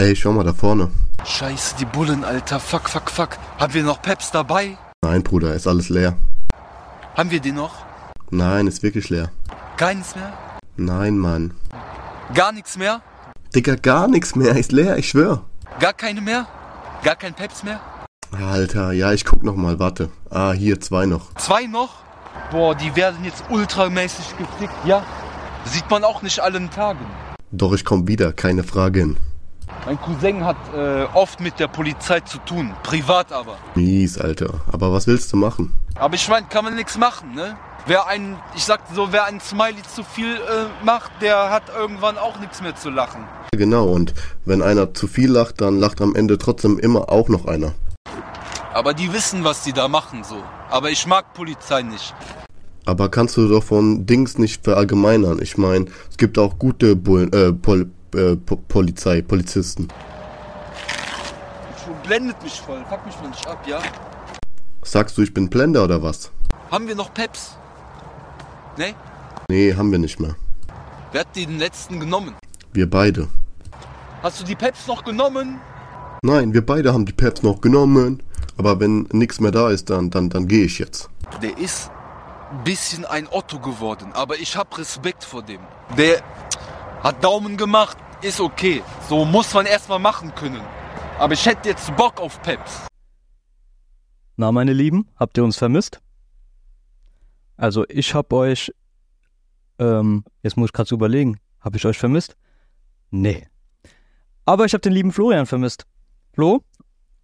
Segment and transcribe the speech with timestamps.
[0.00, 0.90] Ey, schau mal da vorne.
[1.26, 2.58] Scheiße, die Bullen, Alter.
[2.58, 3.36] Fuck, fuck, fuck.
[3.58, 4.78] Haben wir noch Peps dabei?
[5.04, 6.16] Nein, Bruder, ist alles leer.
[7.18, 7.84] Haben wir den noch?
[8.30, 9.30] Nein, ist wirklich leer.
[9.76, 10.32] Keins mehr?
[10.78, 11.52] Nein, Mann.
[12.32, 13.02] Gar nichts mehr?
[13.54, 15.44] Digga, gar nichts mehr, ist leer, ich schwör.
[15.80, 16.46] Gar keine mehr?
[17.02, 17.80] Gar kein Peps mehr?
[18.32, 20.08] Alter, ja, ich guck noch mal, warte.
[20.30, 21.34] Ah, hier, zwei noch.
[21.34, 21.96] Zwei noch?
[22.50, 25.02] Boah, die werden jetzt ultramäßig gefickt, ja?
[25.66, 27.04] Sieht man auch nicht allen Tagen.
[27.50, 29.18] Doch, ich komm wieder, keine Frage hin.
[29.86, 33.56] Mein Cousin hat äh, oft mit der Polizei zu tun, privat aber.
[33.74, 34.60] Mies, Alter.
[34.70, 35.74] Aber was willst du machen?
[35.94, 37.56] Aber ich meine, kann man nichts machen, ne?
[37.86, 42.18] Wer ein, ich sag so, wer ein Smiley zu viel äh, macht, der hat irgendwann
[42.18, 43.24] auch nichts mehr zu lachen.
[43.52, 44.14] Genau, und
[44.44, 47.72] wenn einer zu viel lacht, dann lacht am Ende trotzdem immer auch noch einer.
[48.72, 50.36] Aber die wissen, was die da machen, so.
[50.68, 52.14] Aber ich mag Polizei nicht.
[52.84, 55.40] Aber kannst du doch von Dings nicht verallgemeinern.
[55.42, 59.88] Ich meine, es gibt auch gute Bullen, äh, Pol, äh, Po- Polizei, Polizisten.
[61.86, 63.80] Du blendet mich voll, fuck mich mal nicht ab, ja?
[64.82, 66.30] Sagst du, ich bin Blender oder was?
[66.70, 67.56] Haben wir noch Peps?
[68.76, 68.94] Ne?
[69.50, 70.36] Nee, haben wir nicht mehr.
[71.12, 72.34] Wer hat den letzten genommen?
[72.72, 73.28] Wir beide.
[74.22, 75.58] Hast du die Peps noch genommen?
[76.22, 78.22] Nein, wir beide haben die Peps noch genommen.
[78.56, 81.08] Aber wenn nichts mehr da ist, dann, dann, dann gehe ich jetzt.
[81.42, 81.90] Der ist
[82.52, 85.60] ein bisschen ein Otto geworden, aber ich hab Respekt vor dem.
[85.96, 86.20] Der
[87.02, 88.82] hat Daumen gemacht, ist okay.
[89.08, 90.62] So muss man erstmal machen können.
[91.18, 92.86] Aber ich hätte jetzt Bock auf Peps.
[94.36, 96.00] Na, meine Lieben, habt ihr uns vermisst?
[97.56, 98.72] Also, ich hab euch.
[99.78, 101.38] Ähm, jetzt muss ich gerade so überlegen.
[101.60, 102.36] Hab ich euch vermisst?
[103.10, 103.46] Nee.
[104.46, 105.86] Aber ich hab den lieben Florian vermisst.
[106.32, 106.62] Flo,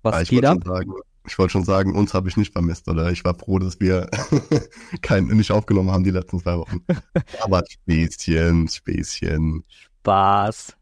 [0.02, 0.58] was ich geht wollte ab?
[0.62, 0.92] schon sagen,
[1.26, 3.10] ich wollte schon sagen, uns habe ich nicht vermisst, oder?
[3.10, 4.08] Ich war froh, dass wir
[5.02, 6.84] kein, nicht aufgenommen haben die letzten zwei Wochen.
[7.42, 9.64] Aber Späßchen, Späßchen.
[9.68, 10.76] Spaß.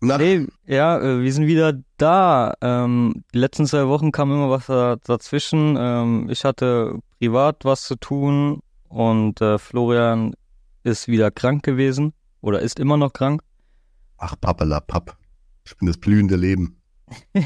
[0.00, 2.54] Na, Nee, ja, äh, wir sind wieder da.
[2.60, 5.76] Ähm, die letzten zwei Wochen kam immer was da, dazwischen.
[5.78, 10.34] Ähm, ich hatte privat was zu tun und äh, Florian
[10.84, 13.42] ist wieder krank gewesen oder ist immer noch krank.
[14.18, 15.16] ach, Pappala, Papp.
[15.66, 16.80] Ich bin das blühende Leben.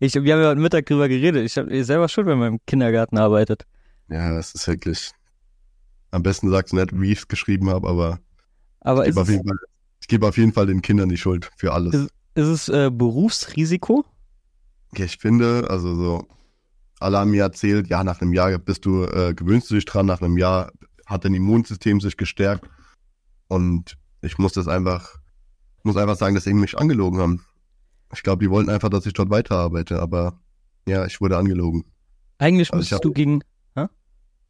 [0.00, 1.44] Ich, wir haben ja heute Mittag drüber geredet.
[1.44, 3.64] Ich habe selber schon, wenn man im Kindergarten arbeitet.
[4.08, 5.12] Ja, das ist wirklich.
[6.10, 8.18] Am besten sagst du nicht, wie ich es geschrieben habe, aber
[8.80, 9.58] Aber ich ist gebe auf, es, jeden Fall-
[10.02, 11.94] ich gebe auf jeden Fall den Kindern die Schuld für alles.
[11.94, 14.04] Ist- ist es äh, Berufsrisiko?
[14.96, 16.26] Ja, ich finde, also so,
[17.00, 20.06] alle haben mir erzählt, ja, nach einem Jahr bist du, äh, gewöhnst du dich dran,
[20.06, 20.70] nach einem Jahr
[21.06, 22.68] hat dein Immunsystem sich gestärkt.
[23.48, 25.16] Und ich muss das einfach,
[25.82, 27.44] muss einfach sagen, dass sie mich angelogen haben.
[28.14, 30.38] Ich glaube, die wollten einfach, dass ich dort weiterarbeite, aber
[30.86, 31.84] ja, ich wurde angelogen.
[32.38, 33.42] Eigentlich Also müsstest hab- du gegen.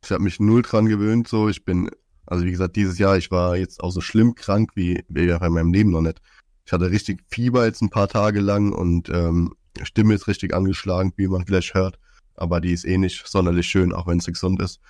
[0.04, 1.88] Ich habe mich null dran gewöhnt, so, ich bin,
[2.26, 5.52] also wie gesagt, dieses Jahr, ich war jetzt auch so schlimm krank wie, wie in
[5.52, 6.20] meinem Leben noch nicht.
[6.64, 11.12] Ich hatte richtig Fieber jetzt ein paar Tage lang und ähm, Stimme ist richtig angeschlagen,
[11.16, 11.98] wie man vielleicht hört.
[12.34, 14.80] Aber die ist eh nicht sonderlich schön, auch wenn sie gesund ist.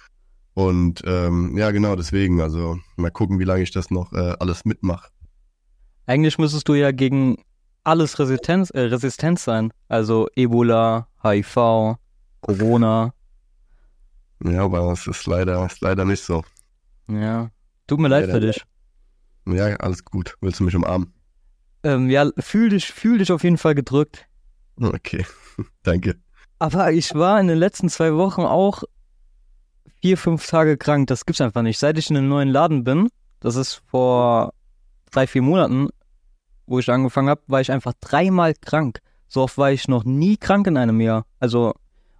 [0.55, 2.41] Und ähm, ja, genau deswegen.
[2.41, 5.09] Also mal gucken, wie lange ich das noch äh, alles mitmache.
[6.07, 7.43] Eigentlich müsstest du ja gegen
[7.85, 9.73] alles Resistenz, äh, resistent sein.
[9.89, 11.97] Also Ebola, HIV,
[12.41, 13.15] Corona.
[14.45, 16.45] Ja, aber es ist leider, ist leider nicht so.
[17.09, 17.51] Ja.
[17.87, 18.65] Tut mir leid Ja, für dich.
[19.47, 20.37] Ja, alles gut.
[20.41, 21.13] Willst du mich umarmen?
[21.83, 24.27] Ähm, ja, fühl dich, fühl dich auf jeden Fall gedrückt.
[24.81, 25.27] Okay,
[25.83, 26.17] danke.
[26.59, 28.85] Aber ich war in den letzten zwei Wochen auch
[30.01, 31.09] vier, fünf Tage krank.
[31.09, 31.79] Das gibt's einfach nicht.
[31.79, 33.09] Seit ich in einem neuen Laden bin,
[33.41, 34.55] das ist vor
[35.11, 35.89] drei, vier Monaten,
[36.67, 39.01] wo ich angefangen habe, war ich einfach dreimal krank.
[39.29, 41.27] So oft war ich noch nie krank in einem Jahr.
[41.41, 41.75] Also,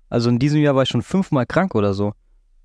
[0.09, 2.15] also in diesem Jahr war ich schon fünfmal krank oder so.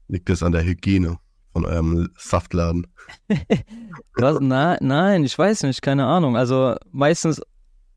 [0.07, 1.19] Liegt das an der Hygiene
[1.57, 2.85] von eurem Saftladen?
[4.15, 4.37] Was?
[4.41, 6.37] Na, nein, ich weiß nicht, keine Ahnung.
[6.37, 7.41] Also meistens,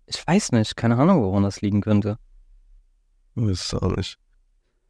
[0.06, 2.16] ich weiß nicht, keine Ahnung, woran das liegen könnte.
[3.36, 4.16] Ist auch nicht.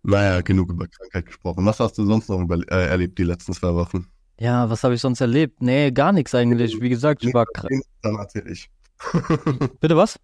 [0.02, 1.66] Naja, genug über Krankheit gesprochen.
[1.66, 4.06] Was hast du sonst noch über, äh, erlebt die letzten zwei Wochen?
[4.38, 5.60] Ja, was habe ich sonst erlebt?
[5.60, 6.80] Nee, gar nichts eigentlich.
[6.80, 7.82] Wie gesagt, ich war krank.
[8.02, 8.70] Dann erzähl ich.
[9.80, 10.18] Bitte was?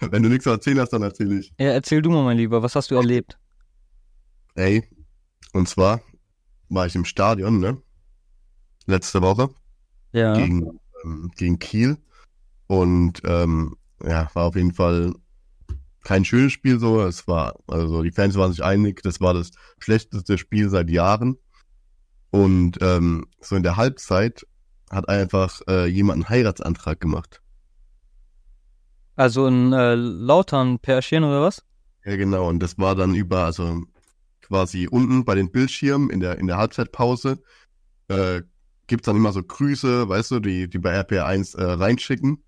[0.00, 1.52] Wenn du nichts zu erzählen hast, dann erzähl ich.
[1.58, 3.38] Ja, erzähl du mal, mein Lieber, was hast du erlebt?
[4.54, 4.82] Ey,
[5.52, 6.00] und zwar
[6.74, 7.80] war ich im Stadion, ne?
[8.86, 9.50] Letzte Woche
[10.12, 10.34] Ja.
[10.34, 11.98] gegen, ähm, gegen Kiel.
[12.66, 15.12] Und ähm, ja, war auf jeden Fall
[16.02, 17.02] kein schönes Spiel so.
[17.02, 21.36] Es war, also die Fans waren sich einig, das war das schlechteste Spiel seit Jahren.
[22.30, 24.46] Und ähm, so in der Halbzeit
[24.90, 27.40] hat einfach äh, jemand einen Heiratsantrag gemacht.
[29.16, 31.62] Also in äh, Lautern Pärchen oder was?
[32.04, 32.48] Ja, genau.
[32.48, 33.82] Und das war dann über, also
[34.52, 37.42] quasi unten bei den Bildschirmen in der, in der Halbzeitpause,
[38.08, 38.42] äh,
[38.86, 42.44] gibt's dann immer so Grüße, weißt du, die, die bei RPR1 äh, reinschicken.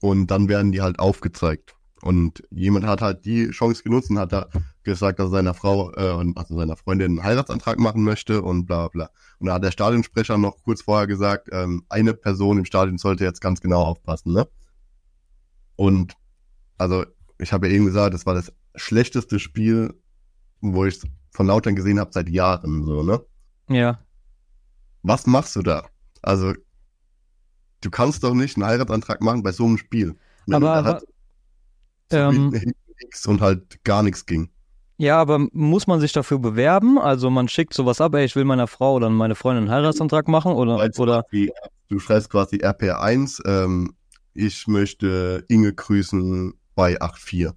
[0.00, 1.74] und dann werden die halt aufgezeigt.
[2.00, 4.48] Und jemand hat halt die Chance genutzt und hat da
[4.82, 8.88] gesagt, dass er seiner Frau, äh, also seiner Freundin einen Heiratsantrag machen möchte und bla
[8.88, 9.10] bla.
[9.38, 13.24] Und da hat der Stadionsprecher noch kurz vorher gesagt, ähm, eine Person im Stadion sollte
[13.24, 14.48] jetzt ganz genau aufpassen, ne?
[15.76, 16.14] Und
[16.78, 17.04] also
[17.36, 19.99] ich habe ja eben gesagt, das war das schlechteste Spiel,
[20.60, 21.00] wo ich
[21.32, 23.20] von Lautern gesehen habe seit Jahren, so, ne?
[23.68, 24.00] Ja.
[25.02, 25.86] Was machst du da?
[26.22, 26.54] Also,
[27.80, 30.16] du kannst doch nicht einen Heiratsantrag machen bei so einem Spiel.
[30.46, 31.04] Wenn Aber- halt
[32.12, 32.52] Ähm,
[33.26, 34.50] und halt gar nichts ging.
[34.98, 36.98] Ja, aber muss man sich dafür bewerben?
[36.98, 40.28] Also man schickt sowas ab, ey, ich will meiner Frau oder meiner Freundin einen Heiratsantrag
[40.28, 41.50] machen oder, zum oder Beispiel,
[41.88, 43.94] du schreibst quasi RPR1, ähm,
[44.34, 47.54] ich möchte Inge grüßen bei 8.4.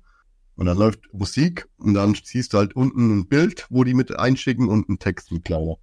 [0.55, 4.17] Und dann läuft Musik und dann siehst du halt unten ein Bild, wo die mit
[4.17, 5.77] einschicken und einen Text mit kleiner.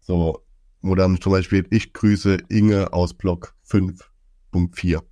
[0.00, 0.42] So,
[0.82, 3.54] wo dann zum Beispiel ich grüße Inge aus Block
[4.52, 5.02] 5.4.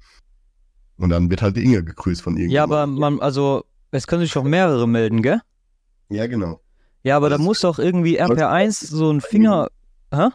[0.96, 2.72] Und dann wird halt die Inge gegrüßt von Ja, irgendjemandem.
[2.74, 5.40] aber man, also es können sich doch mehrere melden, gell?
[6.08, 6.60] Ja, genau.
[7.04, 9.68] Ja, aber da Das- muss doch irgendwie RPR1 so ein Finger.
[10.12, 10.28] Hä?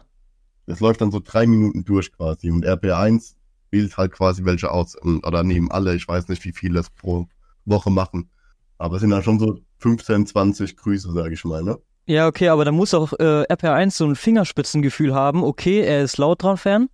[0.66, 3.34] Das läuft dann so drei Minuten durch quasi und RP1
[3.70, 7.28] wählt halt quasi welche aus oder nehmen alle, ich weiß nicht, wie viele es pro
[7.64, 8.30] Woche machen.
[8.78, 11.78] Aber es sind dann schon so 15, 20 Grüße, sage ich mal, ne?
[12.06, 15.42] Ja, okay, aber da muss doch äh, RPR1 so ein Fingerspitzengefühl haben.
[15.42, 16.88] Okay, er ist laut dran Fan.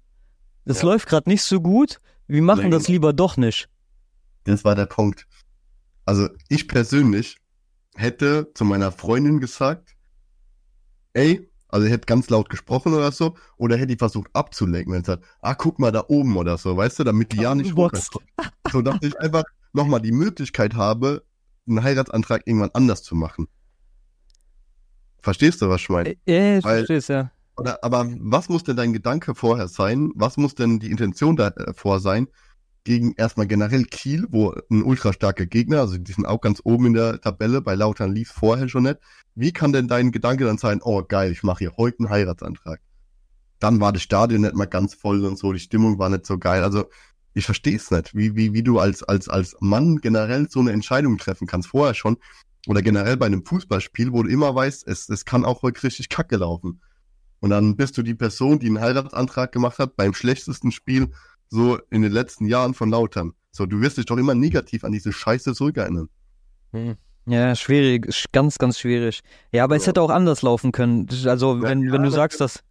[0.65, 0.89] Das Ja.
[0.89, 2.01] läuft gerade nicht so gut.
[2.29, 2.71] Wir machen Nee.
[2.71, 3.69] das lieber doch nicht.
[4.45, 5.27] Das war der Punkt.
[6.05, 7.39] Also ich persönlich
[7.97, 9.97] hätte zu meiner Freundin gesagt,
[11.13, 15.01] ey, also ich hätte ganz laut gesprochen oder so, oder hätte ich versucht abzulenken, wenn
[15.03, 17.77] es sagt, ah, guck mal da oben oder so, weißt du, damit die ja nicht
[17.77, 18.25] runterkommt.
[18.73, 21.25] So, dass ich einfach nochmal die Möglichkeit habe,
[21.69, 23.49] einen Heiratsantrag irgendwann anders zu machen.
[25.23, 26.11] Verstehst du, was ich meine?
[26.11, 27.31] Äh, äh, ich Weil- versteh's, ja.
[27.57, 30.13] Oder, aber was muss denn dein Gedanke vorher sein?
[30.15, 32.29] Was muss denn die Intention davor sein?
[32.85, 36.87] Gegen erstmal generell Kiel, wo ein ultra starker Gegner, also die sind auch ganz oben
[36.87, 38.97] in der Tabelle, bei Lautern lief vorher schon nicht.
[39.35, 42.81] Wie kann denn dein Gedanke dann sein, oh geil, ich mache hier heute einen Heiratsantrag?
[43.59, 46.39] Dann war das Stadion nicht mal ganz voll und so, die Stimmung war nicht so
[46.39, 46.65] geil.
[46.65, 46.87] Also
[47.35, 50.73] ich verstehe es nicht, wie, wie, wie du als, als, als Mann generell so eine
[50.73, 52.17] Entscheidung treffen kannst, vorher schon.
[52.67, 56.37] Oder generell bei einem Fußballspiel, wo du immer weißt, es, es kann auch richtig kacke
[56.37, 56.83] laufen.
[57.41, 61.09] Und dann bist du die Person, die einen Heiratsantrag gemacht hat beim schlechtesten Spiel
[61.49, 63.33] so in den letzten Jahren von Lautern.
[63.51, 66.09] So, du wirst dich doch immer negativ an diese Scheiße zurückerinnern.
[67.27, 69.21] Ja, schwierig, sch- ganz, ganz schwierig.
[69.53, 69.89] Ja, aber es Ja.
[69.89, 71.09] hätte auch anders laufen können.
[71.25, 72.63] Also, wenn, ja, wenn du sagst, dass,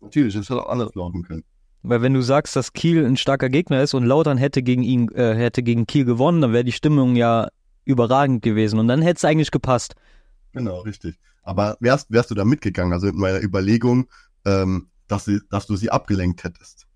[0.00, 1.44] Natürlich, es hätte auch anders laufen können.
[1.82, 5.08] Weil wenn du sagst, dass Kiel ein starker Gegner ist und Lautern hätte gegen ihn,
[5.12, 7.48] äh, hätte gegen Kiel gewonnen, dann wäre die Stimmung ja
[7.84, 9.94] überragend gewesen und dann hätte es eigentlich gepasst.
[10.52, 11.18] Genau, richtig.
[11.42, 14.06] Aber wärst, wärst du da mitgegangen, also in meiner Überlegung,
[14.44, 16.86] ähm, dass, sie, dass du sie abgelenkt hättest.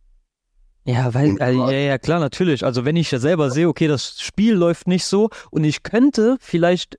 [0.85, 2.65] Ja, weil, Und äh, ja, ja, klar, natürlich.
[2.65, 6.37] Also wenn ich ja selber sehe, okay, das Spiel läuft nicht so und ich könnte
[6.39, 6.99] vielleicht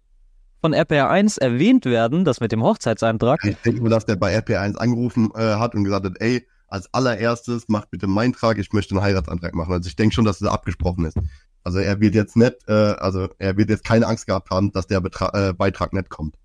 [0.60, 3.40] von RPR1 erwähnt werden, das mit dem Hochzeitsantrag.
[3.46, 6.94] Ich denke nur, dass der bei RP1 angerufen äh, hat und gesagt hat, ey, als
[6.94, 9.74] allererstes macht bitte meinen Trag, ich möchte einen Heiratsantrag machen.
[9.74, 11.18] Also ich denke schon, dass es abgesprochen ist.
[11.64, 14.88] Also er wird jetzt nicht, äh, also er wird jetzt keine Angst gehabt haben, dass
[14.88, 16.36] der Betra äh, Beitrag nicht kommt.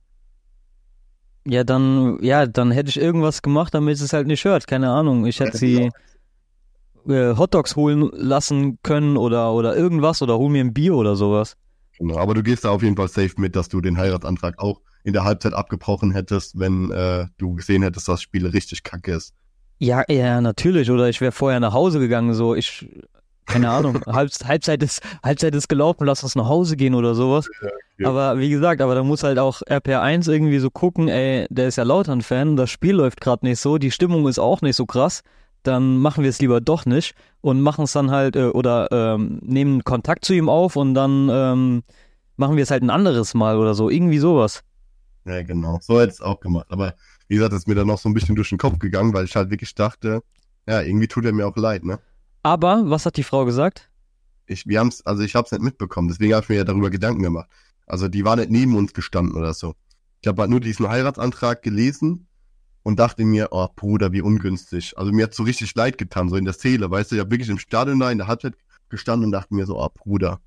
[1.47, 4.67] Ja, dann, ja, dann hätte ich irgendwas gemacht, damit es halt nicht hört.
[4.67, 5.27] Keine Ahnung.
[5.27, 5.91] Ich hätte sie
[7.09, 11.57] äh, Hotdogs holen lassen können oder, oder irgendwas oder hol mir ein Bier oder sowas.
[11.99, 14.81] Genau, aber du gehst da auf jeden Fall safe mit, dass du den Heiratsantrag auch
[15.05, 19.13] in der Halbzeit abgebrochen hättest, wenn äh, du gesehen hättest, dass das Spiel richtig kacke
[19.13, 19.35] ist.
[19.83, 20.93] Ja, ja, natürlich.
[20.93, 22.89] Oder ich wäre vorher nach Hause gegangen, so ich,
[23.47, 27.49] keine Ahnung, Halb, Halbzeit ist, Halbzeit ist gelaufen, lass uns nach Hause gehen oder sowas.
[27.99, 28.09] ja.
[28.09, 31.77] Aber wie gesagt, aber da muss halt auch RPR1 irgendwie so gucken, ey, der ist
[31.77, 35.25] ja Lautern-Fan, das Spiel läuft gerade nicht so, die Stimmung ist auch nicht so krass,
[35.65, 39.41] dann machen wir es lieber doch nicht und machen es dann halt, äh, oder ähm,
[39.43, 41.83] nehmen Kontakt zu ihm auf und dann ähm,
[42.37, 44.63] machen wir es halt ein anderes Mal oder so, irgendwie sowas.
[45.25, 45.79] Ja, genau.
[45.81, 46.67] So hätte es auch gemacht.
[46.69, 46.95] Aber
[47.33, 49.25] wie gesagt, das ist mir dann noch so ein bisschen durch den Kopf gegangen, weil
[49.25, 50.23] ich halt wirklich dachte,
[50.67, 51.99] ja, irgendwie tut er mir auch leid, ne?
[52.43, 53.89] Aber, was hat die Frau gesagt?
[54.45, 57.23] Ich, wir haben's, also ich hab's nicht mitbekommen, deswegen habe ich mir ja darüber Gedanken
[57.23, 57.49] gemacht.
[57.87, 59.75] Also die war nicht neben uns gestanden oder so.
[60.21, 62.27] Ich habe halt nur diesen Heiratsantrag gelesen
[62.83, 64.99] und dachte mir, oh Bruder, wie ungünstig.
[64.99, 67.31] Also mir hat so richtig leid getan, so in der Seele, weißt du, ich habe
[67.31, 68.57] wirklich im Stadion da in der Halbzeit
[68.91, 70.39] gestanden und dachte mir so, oh Bruder,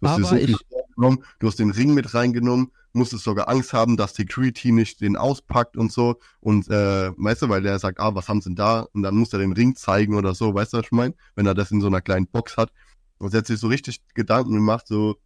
[0.00, 3.96] du hast so ich- vorgenommen, du hast den Ring mit reingenommen, musstest sogar Angst haben,
[3.96, 8.14] dass Security nicht den auspackt und so und äh, weißt du, weil der sagt, ah,
[8.14, 8.86] was haben sie denn da?
[8.92, 11.14] Und dann muss er den Ring zeigen oder so, weißt du, was ich meine?
[11.34, 12.72] Wenn er das in so einer kleinen Box hat.
[13.18, 15.16] Und hat sich so richtig Gedanken gemacht, so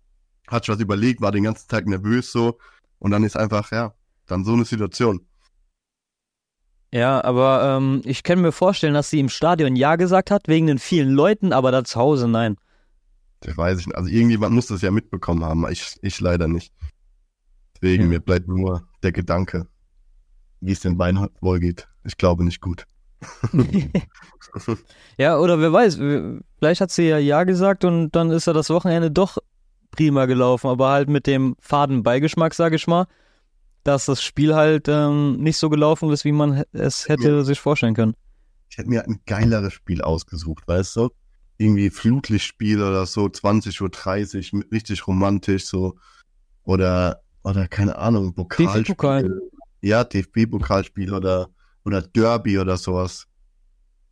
[0.49, 2.59] hat sich was überlegt, war den ganzen Tag nervös so
[2.99, 3.95] und dann ist einfach, ja,
[4.27, 5.27] dann so eine Situation.
[6.93, 10.67] Ja, aber ähm, ich kann mir vorstellen, dass sie im Stadion Ja gesagt hat, wegen
[10.67, 12.57] den vielen Leuten, aber da zu Hause nein.
[13.41, 13.97] Das weiß ich nicht.
[13.97, 15.67] Also irgendjemand muss das ja mitbekommen haben.
[15.71, 16.73] Ich, ich leider nicht.
[17.83, 18.09] Deswegen, Ja.
[18.11, 19.67] mir bleibt nur der Gedanke,
[20.61, 21.89] wie es den beiden wohl geht.
[22.05, 22.85] Ich glaube nicht gut.
[25.19, 25.97] ja, oder wer weiß,
[26.59, 29.39] vielleicht hat sie ja Ja gesagt und dann ist ja das Wochenende doch
[29.91, 33.07] prima gelaufen, aber halt mit dem faden Beigeschmack, sag ich mal,
[33.85, 37.43] dass das Spiel halt ähm, nicht so gelaufen ist, wie man es hätte Ja.
[37.45, 38.15] sich vorstellen können.
[38.69, 41.11] Ich hätte mir ein geileres Spiel ausgesucht, weißt du?
[41.59, 45.97] Irgendwie Flutlichtspiel oder so, 20.30 Uhr, richtig romantisch, so.
[46.65, 48.83] Oder, oder keine Ahnung, Pokalspiel.
[48.83, 49.41] DFB-Pokal.
[49.81, 51.49] Ja, DFB-Pokalspiel oder,
[51.85, 53.29] oder Derby oder sowas.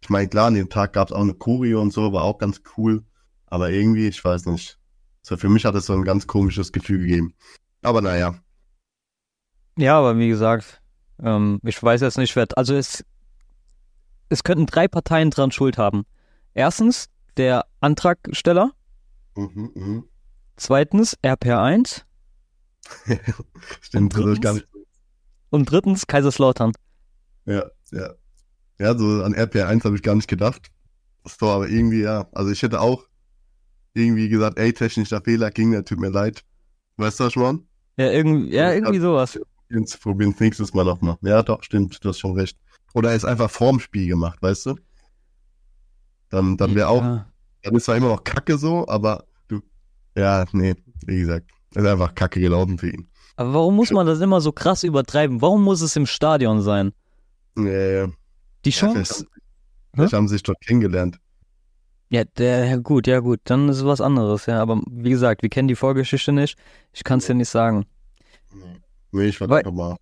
[0.03, 2.39] Ich meine, klar, an dem Tag gab es auch eine Choreo und so, war auch
[2.39, 3.03] ganz cool.
[3.47, 4.79] Aber irgendwie, ich weiß nicht.
[5.23, 7.35] So, für mich hat es so ein ganz komisches Gefühl gegeben.
[7.83, 8.37] Aber naja,
[9.77, 10.81] Ja, aber wie gesagt,
[11.21, 12.47] ähm, ich weiß jetzt nicht, wer.
[12.57, 13.05] Also es,
[14.29, 16.05] es könnten drei Parteien dran Schuld haben.
[16.53, 18.71] Erstens der Antragsteller,
[19.35, 20.05] mhm, mhm.
[20.57, 22.05] zweitens RPR1
[23.81, 24.41] stimmt, ist drittens?
[24.41, 24.67] gar nicht
[25.51, 26.73] und drittens Kaiserslautern.
[27.47, 28.15] Ja, ja.
[28.81, 30.71] Ja, so an RPR1 habe ich gar nicht gedacht.
[31.25, 32.27] So, aber irgendwie, ja.
[32.33, 33.05] Also ich hätte auch
[33.93, 36.43] irgendwie gesagt, ey, technischer Fehler ging, der tut mir leid.
[36.97, 37.61] Weißt du, was meine?
[37.97, 39.39] Ja, irgendwie, ja, irgendwie sowas.
[39.69, 41.17] Jetzt probieren es nächstes Mal nochmal.
[41.23, 42.59] Ja, doch, stimmt, du hast schon recht.
[42.93, 44.77] Oder er ist einfach vorm Spiel gemacht, weißt du?
[46.31, 47.33] Dann, dann wäre auch, Ja.
[47.63, 49.61] dann ist zwar immer noch Kacke so, aber du,
[50.17, 50.75] ja, nee,
[51.07, 53.09] wie gesagt, ist einfach Kacke gelaufen für ihn.
[53.37, 55.43] Aber warum muss man das immer so krass übertreiben?
[55.43, 56.93] Warum muss es im Stadion sein?
[57.57, 58.07] Ja, ja.
[58.65, 59.27] Die Ja, Chance.
[59.93, 61.19] vielleicht haben sich dort kennengelernt.
[62.11, 64.61] Ja, der, ja, gut, ja gut, dann ist es was anderes, ja.
[64.61, 66.57] Aber wie gesagt, wir kennen die Vorgeschichte nicht.
[66.93, 67.87] Ich kann es dir nicht sagen.
[69.11, 69.97] Nee, ich war Weil- nochmal.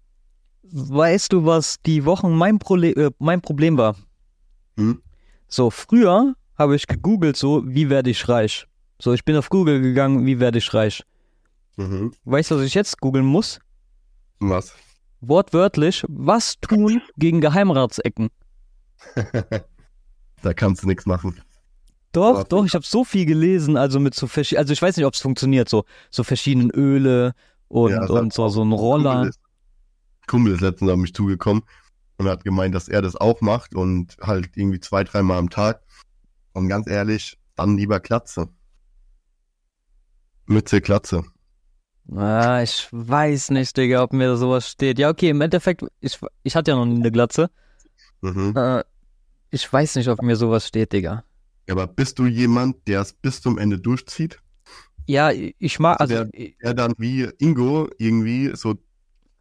[0.74, 3.94] Weißt du, was die Wochen mein, Prole äh, mein Problem war?
[4.78, 5.02] Hm?
[5.48, 8.66] So, früher habe ich gegoogelt, so, wie werde ich reich?
[8.98, 11.02] So, ich bin auf Google gegangen, wie werde ich reich?
[11.88, 12.12] Mhm.
[12.24, 13.58] Weißt du, was ich jetzt googeln muss?
[14.40, 14.74] Was?
[15.20, 18.30] Wortwörtlich, was tun gegen Geheimratsecken?
[20.42, 21.40] da kannst du nichts machen.
[22.12, 24.96] Doch, Aber- doch, ich habe so viel gelesen, also mit so verschiedenen, also ich weiß
[24.96, 27.34] nicht, ob es funktioniert, so, so verschiedenen Öle
[27.68, 29.12] und, Ja, und so, so ein Roller.
[29.14, 29.40] Kumpel ist,
[30.26, 31.62] Kumpel ist letztens auf mich zugekommen
[32.18, 35.82] und hat gemeint, dass er das auch macht und halt irgendwie zwei, dreimal am Tag.
[36.52, 38.48] Und ganz ehrlich, dann lieber Klatze.
[40.46, 41.24] Mütze, Klatze.
[42.10, 44.98] Ah, ich weiß nicht, Digga, ob mir sowas steht.
[44.98, 47.50] Ja, okay, im Endeffekt, ich, ich hatte ja noch nie eine Glatze.
[48.20, 48.54] Mhm.
[48.56, 48.84] Äh,
[49.50, 51.24] ich weiß nicht, ob mir sowas steht, Digga.
[51.70, 54.40] Aber bist du jemand, der es bis zum Ende durchzieht?
[55.06, 56.30] Ja, ich mag, also, Also
[56.62, 58.74] Der dann wie Ingo irgendwie so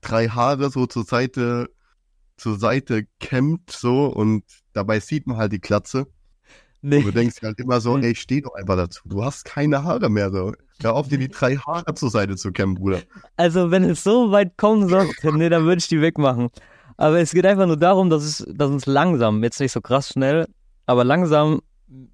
[0.01, 1.70] drei Haare so zur Seite,
[2.38, 6.08] zur Seite kämmt so und dabei sieht man halt die Klatze.
[6.81, 8.03] Nee, du denkst dir halt immer so, Hm.
[8.03, 9.01] ey, steh doch einfach dazu.
[9.05, 10.53] Du hast keine Haare mehr so.
[10.81, 13.01] Hör auf, dir die drei Haare zur Seite zu kämmen, Bruder.
[13.38, 16.50] also wenn es so weit kommen sollte, nee, dann würde ich die wegmachen.
[16.97, 20.09] Aber es geht einfach nur darum, dass es, dass es langsam, jetzt nicht so krass
[20.09, 20.47] schnell,
[20.85, 21.61] aber langsam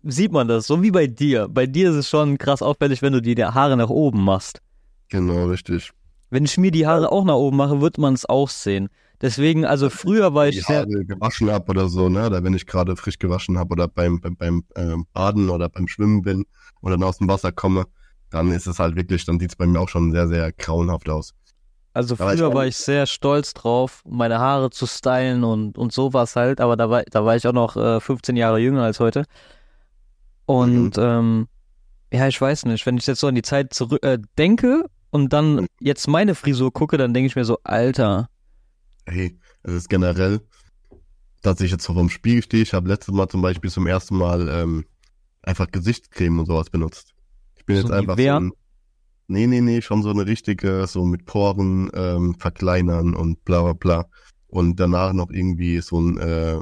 [0.03, 1.47] sieht man das, so wie bei dir.
[1.49, 4.61] Bei dir ist es schon krass auffällig, wenn du die Haare nach oben machst.
[5.09, 5.91] Genau, richtig.
[6.29, 8.89] Wenn ich mir die Haare auch nach oben mache, wird man es auch sehen.
[9.21, 12.27] Deswegen, also früher war Die ich sehr, Haare gewaschen hab oder so, ne?
[12.27, 15.87] Oder wenn ich gerade frisch gewaschen hab oder beim, beim, beim ähm, Baden oder beim
[15.87, 16.45] Schwimmen bin
[16.81, 17.85] oder dann aus dem Wasser komme,
[18.29, 21.33] dann ist es halt wirklich, dann sieht's bei mir auch schon sehr, sehr grauenhaft aus.
[21.93, 25.91] Also ich früher war- war ich sehr stolz drauf, meine Haare zu stylen und, und
[25.91, 28.99] sowas halt, aber da war, da war ich auch noch äh, 15 Jahre jünger als
[28.99, 29.25] heute.
[30.45, 31.01] Und Mhm.
[31.03, 31.47] ähm,
[32.13, 35.33] ja, ich weiß nicht, wenn ich jetzt so an die Zeit zurück äh, denke und
[35.33, 35.67] dann Mhm.
[35.81, 38.29] jetzt meine Frisur gucke, dann denke ich mir so, Alter,
[39.07, 40.41] Hey, es ist generell,
[41.41, 42.63] dass ich jetzt so vom Spiegel stehe.
[42.63, 44.85] Ich habe letztes Mal zum Beispiel zum ersten Mal ähm,
[45.43, 47.13] einfach Gesichtscreme und sowas benutzt.
[47.55, 48.33] Ich bin So jetzt einfach Nivea?
[48.39, 48.53] so ein,
[49.29, 53.73] Nee, nee, nee, schon so eine richtige, so mit Poren ähm, verkleinern und bla bla
[53.73, 54.09] bla.
[54.47, 56.59] Und danach noch irgendwie so ein äh,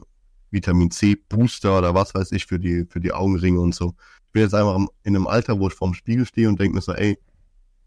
[0.52, 3.96] Vitamin C Booster oder was weiß ich für die, für die Augenringe und so.
[4.28, 6.82] Ich bin jetzt einfach in einem Alter, wo ich vorm Spiegel stehe und denke mir
[6.82, 7.20] so, ey,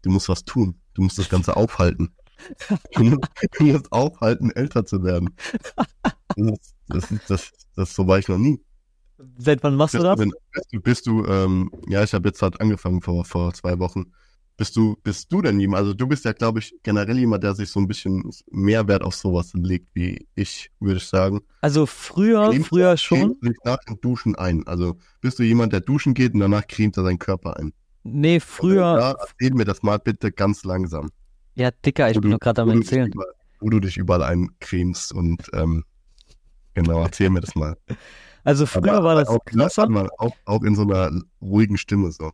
[0.03, 0.81] du musst was tun.
[0.93, 2.13] Du musst das Ganze aufhalten.
[2.93, 3.23] Du musst,
[3.57, 5.29] du musst aufhalten, älter zu werden.
[6.35, 8.61] Das, das, das, das, so war ich noch nie.
[9.37, 10.17] seit wann machst du das?
[10.17, 10.33] bist
[10.71, 14.11] du, bist du ähm, ja, ich habe jetzt halt angefangen vor, vor zwei Wochen.
[14.57, 15.79] Bist du, bist du denn jemand?
[15.79, 19.03] Also du bist ja, glaube ich, generell jemand, der sich so ein bisschen mehr Wert
[19.03, 21.39] auf sowas legt wie ich, würde ich sagen.
[21.61, 23.37] Also früher, Cremst früher schon.
[23.41, 24.67] du dich nach dem Duschen ein.
[24.67, 27.71] Also bist du jemand, der duschen geht und danach cremt er seinen Körper ein.
[28.03, 31.09] Nee, früher, Ja, erzähl mir das mal bitte ganz langsam.
[31.59, 33.11] Ja, Dicker, ich bin du- doch gerade am du Erzählen.
[33.59, 35.83] Wo du dich überall eincremst und ähm,
[36.73, 37.75] genau, erzähl mir das mal.
[38.45, 39.87] Also früher war das auch, krasser.
[39.89, 41.11] Mal, auch, auch in so einer
[41.41, 42.31] ruhigen Stimme so.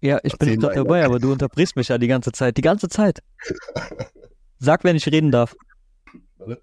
[0.00, 0.84] Ja, ich bin Erzähl gerade mal.
[0.84, 2.56] dabei, aber du unterbrichst mich ja die ganze Zeit.
[2.56, 3.18] Die ganze Zeit.
[4.60, 5.56] Sag, wenn ich reden darf.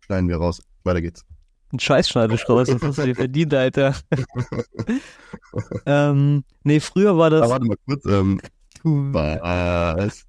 [0.00, 0.62] Schneiden wir raus.
[0.84, 1.24] Weiter geht's.
[1.72, 3.96] Ein Scheiß schneide ich raus, das hast du dir verdient, Alter.
[5.84, 8.04] ähm, nee, früher war Aber das, warte mal kurz.
[8.06, 8.40] Ähm,
[8.84, 10.22] was?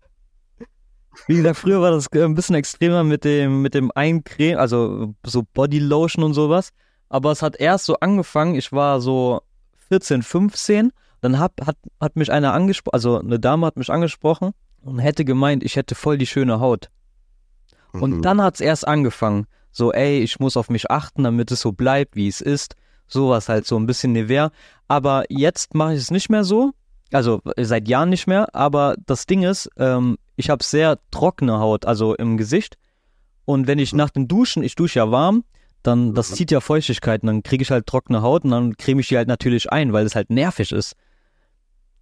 [1.27, 5.13] Wie gesagt, früher war das äh, ein bisschen extremer mit dem, mit dem Eincreme, also
[5.25, 6.69] so Bodylotion und sowas.
[7.09, 9.41] Aber es hat erst so angefangen, ich war so
[9.89, 14.51] 14, 15, dann hat, hat, hat mich einer angesprochen, also eine Dame hat mich angesprochen
[14.81, 16.89] und hätte gemeint, ich hätte voll die schöne Haut.
[17.93, 18.21] Und Mhm.
[18.21, 19.47] dann hat's erst angefangen.
[19.71, 22.75] So, ey, ich muss auf mich achten, damit es so bleibt, wie es ist.
[23.07, 24.51] Sowas halt, so ein bisschen Nevers.
[24.87, 26.71] Aber jetzt mache ich es nicht mehr so.
[27.11, 28.53] Also seit Jahren nicht mehr.
[28.53, 32.77] Aber das Ding ist, ähm, ich habe sehr trockene Haut, also im Gesicht.
[33.43, 35.43] Und wenn ich nach dem Duschen, ich dusche ja warm,
[35.83, 36.35] dann das Mhm.
[36.35, 39.17] zieht ja Feuchtigkeit und dann kriege ich halt trockene Haut und dann creme ich die
[39.17, 40.95] halt natürlich ein, weil es halt nervig ist.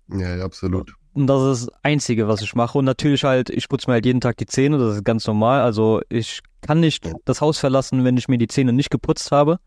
[0.10, 0.94] Ja, ja, absolut.
[1.14, 2.78] Und das ist das Einzige, was ich mache.
[2.78, 5.62] Und natürlich halt, ich putze mir halt jeden Tag die Zähne, das ist ganz normal.
[5.62, 9.60] Also ich kann nicht das Haus verlassen, wenn ich mir die Zähne nicht geputzt habe.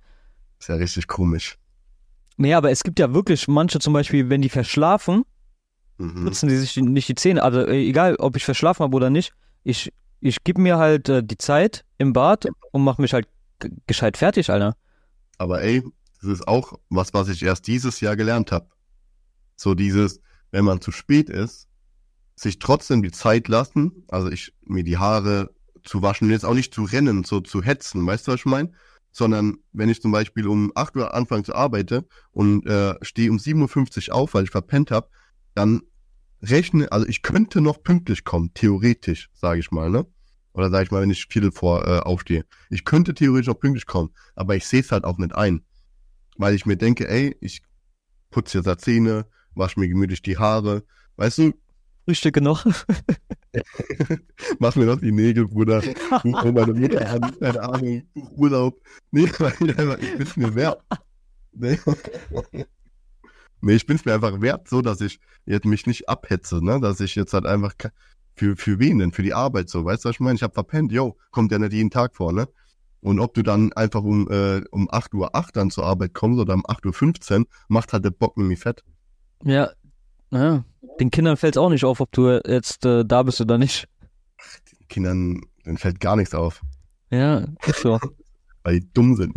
[0.60, 1.56] Ist ja richtig komisch.
[2.36, 5.24] Nee, aber es gibt ja wirklich manche zum Beispiel, wenn die verschlafen,
[5.98, 6.24] Mhm.
[6.24, 7.42] putzen die sich nicht die Zähne.
[7.42, 9.32] Also äh, egal, ob ich verschlafen habe oder nicht,
[9.64, 13.28] ich, ich gebe mir halt äh, die Zeit im Bad und mache mich halt
[13.86, 14.76] gescheit fertig, Alter.
[15.38, 15.82] Aber ey,
[16.20, 18.68] das ist auch was, was ich erst dieses Jahr gelernt habe.
[19.56, 20.20] So dieses,
[20.52, 21.68] wenn man zu spät ist,
[22.36, 25.50] sich trotzdem die Zeit lassen, also ich mir die Haare
[25.84, 28.46] zu waschen und jetzt auch nicht zu rennen, so zu hetzen, weißt du, was ich
[28.46, 28.70] meine?
[29.10, 33.38] Sondern wenn ich zum Beispiel um 8 Uhr anfange zu arbeiten und äh, stehe um
[33.38, 35.08] 7.50 Uhr auf, weil ich verpennt habe,
[35.58, 35.82] dann
[36.40, 40.06] rechne, also ich könnte noch pünktlich kommen, theoretisch, sage ich mal, ne?
[40.52, 42.44] Oder sage ich mal, wenn ich Viertel vor äh, aufstehe.
[42.70, 45.62] Ich könnte theoretisch noch pünktlich kommen, aber ich sehe es halt auch nicht ein.
[46.36, 47.62] Weil ich mir denke, ey, ich
[48.30, 50.84] putze jetzt die Zähne, wasche mir gemütlich die Haare,
[51.16, 51.52] weißt du,
[52.04, 52.64] Frühstücke noch.
[54.58, 55.82] mach mir noch die Nägel, Bruder.
[56.24, 58.80] Ruf meine Mutter an, keine Ahnung, Urlaub.
[59.10, 60.82] Nee, weil ich bin's mir wert.
[61.52, 61.78] Nee.
[63.60, 66.80] Nee, ich bin's mir einfach wert, so dass ich jetzt mich nicht abhetze, ne?
[66.80, 67.74] Dass ich jetzt halt einfach
[68.34, 69.12] für, für wen denn?
[69.12, 70.36] Für die Arbeit so, weißt du, was ich meine?
[70.36, 72.48] Ich hab verpennt, yo, kommt ja nicht jeden Tag vor, ne?
[73.00, 76.54] Und ob du dann einfach um, äh, um 8.08 Uhr dann zur Arbeit kommst oder
[76.54, 78.82] um 8.15 Uhr, macht halt der Bock mit mir fett.
[79.44, 79.70] Ja,
[80.30, 80.64] ja.
[80.98, 83.88] Den Kindern fällt es auch nicht auf, ob du jetzt äh, da bist oder nicht.
[84.88, 86.60] Kindern, denen fällt gar nichts auf,
[87.10, 87.98] Ja, ist so.
[88.62, 89.32] weil die dumm sind.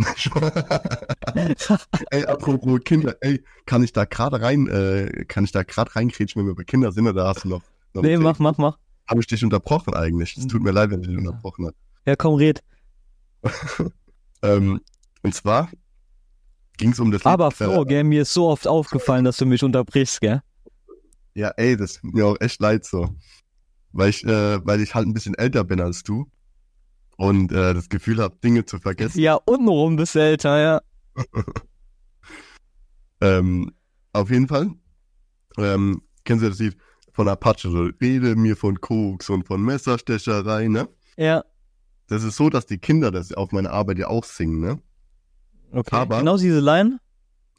[2.11, 6.41] ey, apropos Kinder, ey, kann ich da gerade rein, äh, kann ich da gerade reinkrätschen,
[6.41, 7.61] wenn wir bei Kinder sind, oder hast du noch?
[7.93, 8.77] noch nee, mach, mach, mach.
[9.07, 10.37] Habe ich dich unterbrochen eigentlich?
[10.37, 11.75] Es tut mir leid, wenn ich dich unterbrochen habe.
[12.05, 12.63] Ja, komm, red.
[14.43, 14.81] Ähm,
[15.21, 15.69] und zwar
[16.77, 19.37] ging es um das Aber Lied, Flo, äh, gell, mir ist so oft aufgefallen, dass
[19.37, 20.41] du mich unterbrichst, gell?
[21.35, 23.15] Ja, ey, das tut mir auch echt leid so.
[23.91, 26.29] Weil ich, äh, weil ich halt ein bisschen älter bin als du
[27.21, 29.19] und äh, das Gefühl habe, Dinge zu vergessen.
[29.19, 30.81] Ja, untenrum bist du älter, ja.
[33.21, 33.71] Ähm,
[34.13, 34.71] auf jeden Fall.
[35.57, 36.75] Ähm, kennst du das Lied
[37.13, 37.69] von Apache?
[37.69, 40.89] So, rede mir von Koks und von Messerstecherei, ne?
[41.17, 41.43] Ja,
[42.07, 44.79] Das ist so, dass die Kinder das auf meiner Arbeit ja auch singen, ne?
[45.71, 45.95] okay.
[45.95, 46.99] Aber- genau diese Line?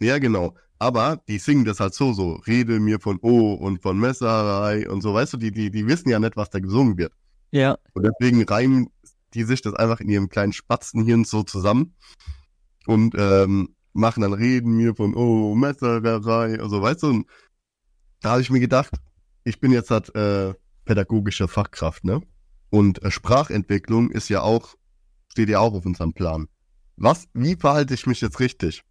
[0.00, 0.56] Ja, genau.
[0.80, 5.00] Aber die singen das halt so, so, rede mir von O und von Messerei und
[5.00, 7.12] so, weißt du, die, die, die wissen ja nicht, was da gesungen wird.
[7.52, 8.88] Ja, Und deswegen reimen
[9.34, 11.94] die sich das einfach in ihrem kleinen Spatzenhirn so zusammen
[12.86, 17.06] und ähm, machen dann Reden mir von, oh, Messerei und so, weißt du.
[17.08, 17.26] Und
[18.20, 18.92] da habe ich mir gedacht,
[19.44, 22.20] ich bin jetzt halt äh, pädagogische Fachkraft, ne?
[22.70, 24.74] Und äh, Sprachentwicklung ist ja auch,
[25.28, 26.48] steht ja auch auf unserem Plan.
[26.96, 28.82] Was, wie verhalte ich mich jetzt richtig?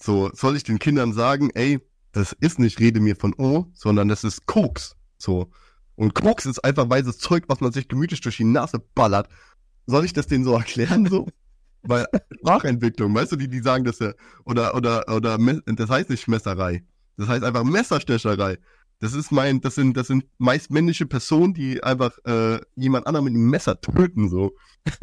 [0.00, 1.80] So, soll ich den Kindern sagen, ey,
[2.12, 4.96] das ist nicht Rede mir von O, sondern das ist Koks.
[5.18, 5.50] So.
[5.96, 9.28] Und Koks ist einfach weißes Zeug, was man sich gemütlich durch die Nase ballert.
[9.86, 11.26] Soll ich das denen so erklären, so?
[11.82, 12.06] Weil
[12.38, 14.12] Sprachentwicklung, weißt du, die, die sagen das ja,
[14.44, 16.82] oder, oder, oder, das heißt nicht Messerei.
[17.16, 18.58] Das heißt einfach Messerstecherei.
[19.00, 23.24] Das ist mein, das sind, das sind meist männliche Personen, die einfach, äh, jemand anderen
[23.24, 24.54] mit einem Messer töten, so.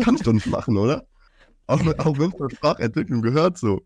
[0.03, 1.05] Kann ich doch nicht machen, oder?
[1.67, 3.81] Auch, auch wenn es zur Sprachentwicklung gehört, so.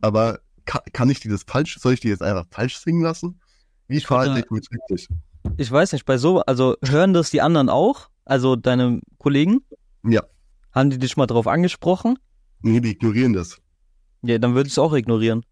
[0.00, 3.40] Aber kann, kann ich die das falsch, soll ich die jetzt einfach falsch singen lassen?
[3.86, 5.08] Wie verhalte ich mich richtig?
[5.56, 8.08] ich weiß nicht, bei so, also hören das die anderen auch?
[8.24, 9.64] Also deine Kollegen?
[10.04, 10.22] Ja.
[10.72, 12.18] Haben die dich mal drauf angesprochen?
[12.60, 13.60] Nee, die ignorieren das.
[14.22, 15.44] Ja, dann würde ich es auch ignorieren.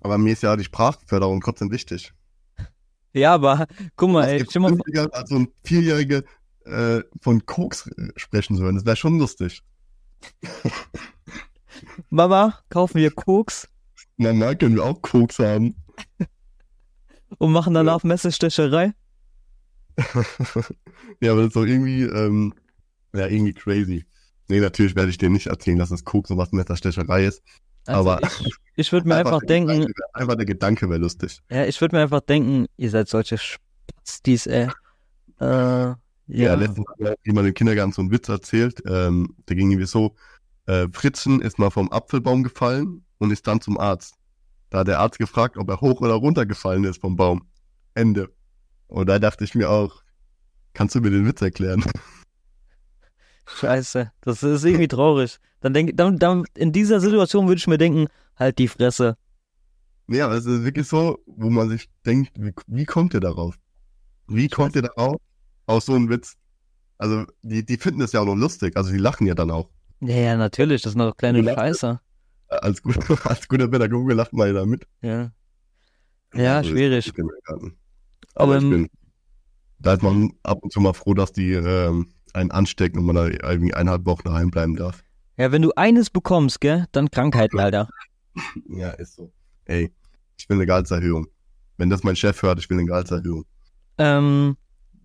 [0.00, 2.12] Aber mir ist ja die Sprachförderung trotzdem wichtig.
[3.16, 6.24] Ja, aber guck mal, ey, stell mal vor, als so ein Vierjähriger
[6.64, 8.74] äh, von Koks sprechen zu hören?
[8.74, 9.62] Das wäre schon lustig.
[12.10, 13.68] Mama, kaufen wir Koks?
[14.16, 15.76] Na, na, können wir auch Koks haben.
[17.38, 18.94] und machen danach Messerstecherei.
[21.20, 22.52] ja, aber das ist doch irgendwie, ähm,
[23.14, 24.04] ja, irgendwie crazy.
[24.48, 27.42] Nee, natürlich werde ich dir nicht erzählen, dass das Koks und was Messerstecherei ist.
[27.86, 31.40] Also aber ich, ich würde mir einfach der denken, Gedanke, einfach der Gedanke wäre lustig.
[31.50, 34.68] ja, ich würde mir einfach denken, ihr seid solche Spastis, ey.
[35.40, 35.96] Äh, ja.
[36.26, 38.82] Ja, letztens hat jemand im Kindergarten so einen Witz erzählt.
[38.86, 40.14] Ähm, der ging irgendwie so,
[40.66, 44.14] äh, Fritzchen ist mal vom Apfelbaum gefallen und ist dann zum Arzt.
[44.70, 47.46] Da hat der Arzt gefragt, ob er hoch oder runter gefallen ist vom Baum.
[47.94, 48.30] Ende.
[48.88, 50.02] Und da dachte ich mir auch,
[50.72, 51.84] kannst du mir den Witz erklären?
[53.46, 55.38] Scheiße, das ist irgendwie traurig.
[55.60, 59.16] Dann denk, dann, dann in dieser Situation würde ich mir denken, halt die Fresse.
[60.08, 63.56] aber es ist wirklich so, wo man sich denkt, wie, wie kommt ihr darauf?
[64.28, 65.16] Wie kommt ihr darauf?
[65.66, 66.34] Aus so einem Witz.
[66.98, 68.76] Also, die, die finden das ja auch noch lustig.
[68.76, 69.68] Also, die lachen ja dann auch.
[70.00, 71.54] Ja, ja, natürlich, das sind doch kleine Ja.
[71.54, 72.00] Scheiße.
[72.48, 74.86] Als, gut, als guter Pädagoge lacht man ja da mit.
[75.02, 75.32] Ja.
[76.34, 77.06] Ja, Also, schwierig.
[77.06, 77.76] ich Kindergarten.
[78.34, 78.88] Aber ich Ähm, bin,
[79.78, 83.16] da ist man ab und zu mal froh, dass die ähm, einen anstecken und man
[83.16, 85.02] da irgendwie eineinhalb Wochen daheim bleiben darf.
[85.36, 87.88] Ja, wenn du eines bekommst, gell, dann Krankheiten, Alter.
[88.68, 89.32] Ja, ist so.
[89.64, 89.92] Ey,
[90.36, 91.26] ich will eine Gehaltserhöhung.
[91.76, 93.44] Wenn das mein Chef hört, ich will eine Gehaltserhöhung.
[93.98, 94.56] Ähm,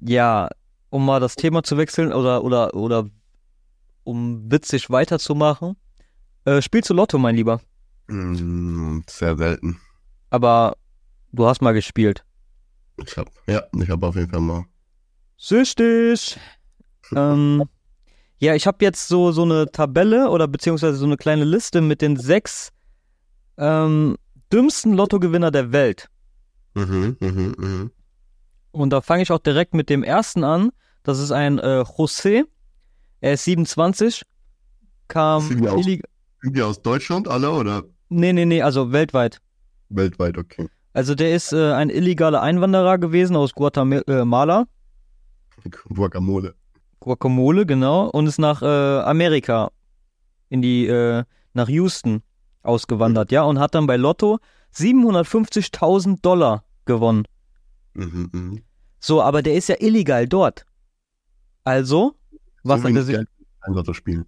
[0.01, 0.49] ja,
[0.89, 3.07] um mal das Thema zu wechseln oder, oder, oder
[4.03, 5.75] um witzig weiterzumachen.
[6.45, 7.61] Äh, spielst du Lotto, mein Lieber?
[8.07, 9.79] Mm, sehr selten.
[10.29, 10.75] Aber
[11.31, 12.23] du hast mal gespielt.
[12.97, 14.65] Ich hab, ja, ich habe auf jeden Fall mal.
[15.37, 16.39] Süchtig.
[17.15, 17.63] Ähm,
[18.39, 22.01] ja, ich habe jetzt so, so eine Tabelle oder beziehungsweise so eine kleine Liste mit
[22.01, 22.69] den sechs
[23.57, 24.17] ähm,
[24.51, 26.09] dümmsten Lottogewinner der Welt.
[26.75, 27.91] Mhm, mhm, mhm.
[28.71, 30.69] Und da fange ich auch direkt mit dem ersten an.
[31.03, 32.43] Das ist ein äh, José.
[33.21, 34.21] Er ist 27.
[35.07, 39.39] Kam Sind die aus- Sind die aus Deutschland alle oder Nee, nee, nee, also weltweit.
[39.89, 40.37] weltweit?
[40.37, 40.67] Okay.
[40.93, 44.65] Also der ist äh, ein illegaler Einwanderer gewesen aus Guatemala.
[45.93, 46.55] Guacamole.
[46.99, 48.09] Guacamole, genau.
[48.09, 49.71] Und ist nach äh, Amerika
[50.49, 52.23] in die, äh, nach Houston
[52.63, 53.43] ausgewandert, ja.
[53.43, 54.39] Und hat dann bei Lotto
[54.75, 57.25] 750.000 Dollar gewonnen.
[57.93, 58.63] Mhm, mhm.
[58.99, 60.65] So, aber der ist ja illegal dort.
[61.63, 62.15] Also,
[62.63, 63.15] was so hat er sich.
[63.15, 63.29] Geld
[63.61, 64.25] ein Lotto spielen.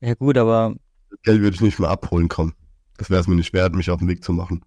[0.00, 0.74] Ja, gut, aber.
[1.10, 2.54] Das Geld würde ich nicht mehr abholen kommen.
[2.98, 4.64] Das wäre es mir nicht wert, mich auf den Weg zu machen.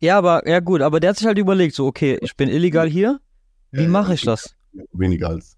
[0.00, 2.88] Ja, aber, ja, gut, aber der hat sich halt überlegt, so, okay, ich bin illegal
[2.88, 3.20] hier.
[3.72, 4.54] Wie Ja, mache ich das?
[4.92, 5.57] Weniger als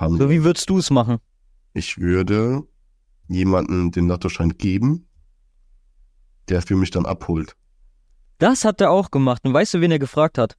[0.00, 1.18] paar So, wie würdest du es machen?
[1.74, 2.62] Ich würde
[3.28, 5.06] jemanden den Lottoschein geben,
[6.48, 7.54] der es für mich dann abholt.
[8.38, 9.42] Das hat er auch gemacht.
[9.44, 10.56] Und weißt du, wen er gefragt hat?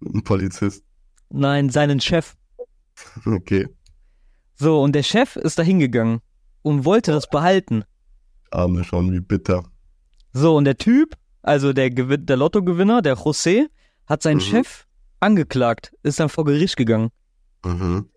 [0.00, 0.84] Ein Polizist.
[1.30, 2.36] Nein, seinen Chef.
[3.26, 3.68] Okay.
[4.54, 6.20] So, und der Chef ist da hingegangen
[6.62, 7.82] und wollte das behalten.
[8.52, 9.64] Arme schon, wie bitter.
[10.32, 13.66] So, und der Typ, also der, Gewin der Lottogewinner, der José,
[14.06, 14.42] hat seinen Mhm.
[14.42, 14.86] Chef
[15.18, 17.10] angeklagt, ist dann vor Gericht gegangen.
[17.64, 18.08] Mhm.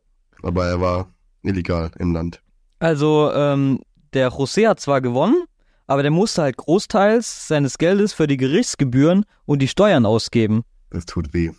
[0.44, 2.42] Aber er war illegal im Land.
[2.80, 3.80] Also, ähm,
[4.14, 5.44] der José hat zwar gewonnen,
[5.88, 10.64] aber der musste halt großteils seines Geldes für die Gerichtsgebühren und die Steuern ausgeben.
[10.90, 11.52] Das tut weh.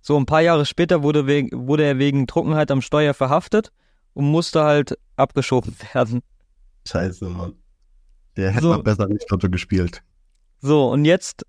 [0.00, 3.70] So, ein paar Jahre später wurde, wurde er wegen Trunkenheit am Steuer verhaftet
[4.14, 6.22] und musste halt abgeschoben werden.
[6.86, 7.54] Scheiße, Mann.
[8.36, 8.68] Der hätte So.
[8.70, 10.02] mal besser nicht Lotto gespielt.
[10.60, 11.44] So, und jetzt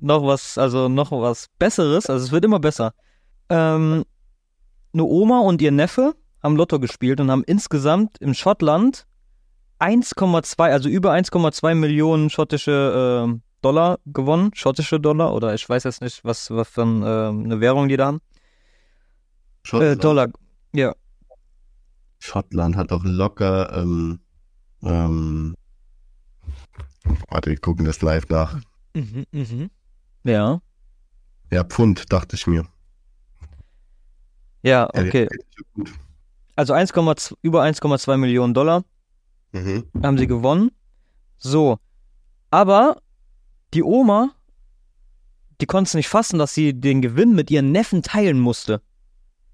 [0.00, 2.94] noch was, also noch was Besseres, also es wird immer besser.
[3.48, 4.04] Ähm,
[4.94, 9.06] eine Oma und ihr Neffe haben Lotto gespielt und haben insgesamt in Schottland
[9.80, 14.50] 1,2, also über 1,2 Millionen schottische äh, Dollar gewonnen.
[14.54, 17.96] Schottische Dollar oder ich weiß jetzt nicht, was, was für ein, äh, eine Währung die
[17.96, 18.18] da haben.
[18.18, 20.28] Äh, Schottland, Dollar.
[20.72, 20.94] Ja.
[22.18, 24.20] Schottland hat doch locker, ähm,
[24.82, 25.54] ähm,
[27.28, 28.58] warte, wir gucken das live nach.
[28.94, 29.70] Mhm, mhm.
[30.24, 30.60] Ja.
[31.50, 32.66] Ja, Pfund, dachte ich mir.
[34.64, 35.28] Ja, okay.
[36.56, 38.82] Also 1,2 über 1,2 Millionen Dollar.
[39.52, 39.84] Mhm.
[40.02, 40.72] haben sie gewonnen.
[41.36, 41.78] So.
[42.50, 43.00] Aber
[43.72, 44.32] die Oma,
[45.60, 48.80] die konnte es nicht fassen, dass sie den Gewinn mit ihren Neffen teilen musste.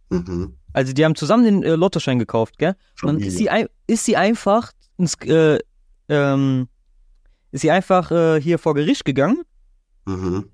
[0.08, 0.56] Mhm.
[0.72, 2.76] Also die haben zusammen den äh, Lottoschein gekauft, gell?
[3.02, 5.58] Und dann ist sie, ein, ist sie einfach ins, äh,
[6.08, 6.68] ähm,
[7.50, 9.42] ist sie einfach äh, hier vor Gericht gegangen
[10.06, 10.50] Mhm.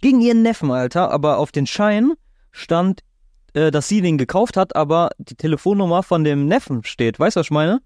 [0.00, 1.10] gegen ihren Neffen, Alter.
[1.10, 2.12] Aber auf den Schein
[2.52, 3.02] stand,
[3.54, 7.18] äh, dass sie den gekauft hat, aber die Telefonnummer von dem Neffen steht.
[7.18, 7.80] Weißt du, was ich meine?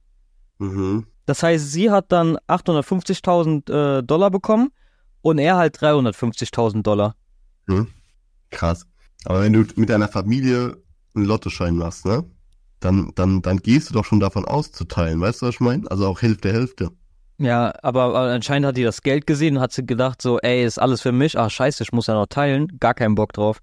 [0.58, 1.06] Mhm.
[1.26, 4.70] Das heißt, sie hat dann 850.000 äh, Dollar bekommen
[5.22, 7.16] und er halt 350.000 Dollar.
[8.50, 8.86] Krass.
[9.24, 10.76] Aber wenn du mit deiner Familie
[11.14, 12.24] einen Lottoschein machst, ne?
[12.78, 15.60] Dann, dann, dann gehst du doch schon davon aus zu teilen, weißt du, was ich
[15.60, 15.90] meine?
[15.90, 16.90] Also auch Hälfte, Hälfte.
[17.38, 20.64] Ja, aber, aber anscheinend hat die das Geld gesehen und hat sie gedacht so, ey,
[20.64, 21.38] ist alles für mich.
[21.38, 22.68] Ach scheiße, ich muss ja noch teilen.
[22.78, 23.60] Gar keinen Bock drauf.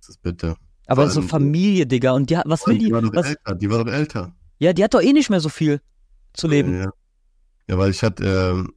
[0.00, 0.56] Das ist bitte.
[0.86, 2.12] Aber so Familie, Digga.
[2.12, 2.92] Und die hat, was will die?
[2.92, 3.54] war doch Was, älter.
[3.54, 4.34] Die war doch älter.
[4.58, 5.80] ja, die hat doch eh nicht mehr so viel
[6.32, 6.78] zu leben.
[6.78, 6.90] Ja,
[7.68, 8.72] ja weil ich hatte, ähm,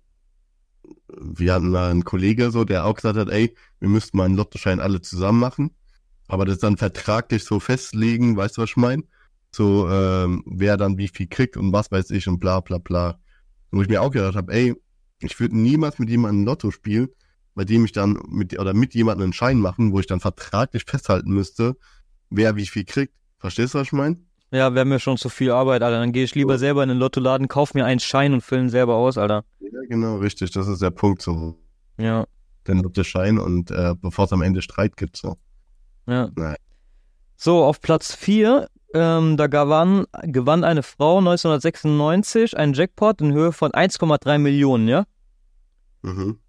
[1.21, 4.35] wir hatten mal einen Kollege so, der auch gesagt hat, ey, wir müssten mal einen
[4.35, 5.71] Lottoschein alle zusammen machen,
[6.27, 9.03] aber das dann vertraglich so festlegen, weißt du, was ich meine?
[9.51, 13.19] So, ähm, wer dann wie viel kriegt und was weiß ich und bla bla bla.
[13.71, 14.75] Wo ich mir auch gedacht habe, ey,
[15.21, 17.09] ich würde niemals mit jemandem Lotto spielen,
[17.55, 20.85] bei dem ich dann mit oder mit jemandem einen Schein machen, wo ich dann vertraglich
[20.85, 21.77] festhalten müsste,
[22.29, 23.13] wer wie viel kriegt.
[23.39, 24.17] Verstehst du, was ich meine?
[24.51, 25.99] Ja, wäre mir schon zu viel Arbeit, Alter.
[25.99, 28.69] Dann gehe ich lieber selber in den Lottoladen, kauf mir einen Schein und fülle ihn
[28.69, 29.43] selber aus, Alter.
[29.59, 30.51] Ja, genau, richtig.
[30.51, 31.55] Das ist der Punkt so.
[31.97, 32.25] Ja,
[32.67, 35.37] Den Lottoschein und äh, bevor es am Ende Streit gibt, so.
[36.07, 36.29] ja.
[36.35, 36.55] Nein.
[37.35, 43.53] So, auf Platz 4, ähm, da gewann, gewann eine Frau 1996 einen Jackpot in Höhe
[43.53, 45.05] von 1,3 Millionen, ja?
[46.01, 46.39] Mhm.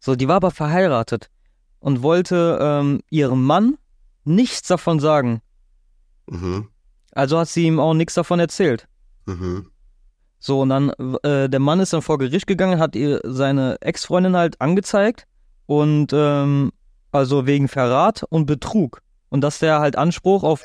[0.00, 1.30] So, die war aber verheiratet
[1.80, 3.76] und wollte ähm, ihrem Mann
[4.28, 5.40] nichts davon sagen.
[6.28, 6.68] Mhm.
[7.12, 8.86] Also hat sie ihm auch nichts davon erzählt.
[9.26, 9.70] Mhm.
[10.38, 10.90] So, und dann,
[11.22, 15.26] äh, der Mann ist dann vor Gericht gegangen, hat ihr seine Ex-Freundin halt angezeigt
[15.66, 16.70] und, ähm,
[17.10, 19.02] also wegen Verrat und Betrug.
[19.30, 20.62] Und dass der halt Anspruch auf,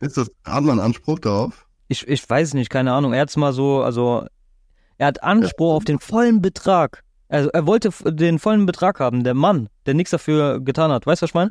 [0.00, 1.66] Ist das, hat man Anspruch darauf?
[1.88, 4.24] ich, ich weiß nicht, keine Ahnung, er hat's mal so, also,
[4.98, 7.02] er hat Anspruch auf den vollen Betrag.
[7.28, 11.06] Also, er wollte den vollen Betrag haben, der Mann, der nichts dafür getan hat.
[11.06, 11.50] Weißt du, was ich meine?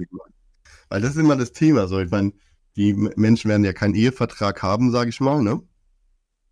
[0.91, 1.87] Weil das ist immer das Thema.
[1.87, 2.33] So, ich meine,
[2.75, 5.61] die Menschen werden ja keinen Ehevertrag haben, sage ich mal, ne?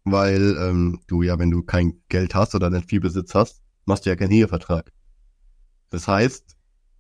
[0.06, 4.06] Weil ähm, du ja, wenn du kein Geld hast oder nicht viel Besitz hast, machst
[4.06, 4.94] du ja keinen Ehevertrag.
[5.90, 6.56] Das heißt,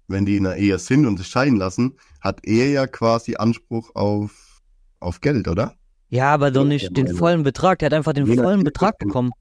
[0.10, 3.95] wenn die in einer Ehe sind und sich scheiden lassen, hat er ja quasi Anspruch
[3.95, 4.62] auf,
[4.99, 5.75] auf Geld, oder?
[6.10, 7.80] Ja, aber doch nicht den vollen Betrag.
[7.80, 9.32] Der hat einfach den Nee, vollen Betrag bekommen.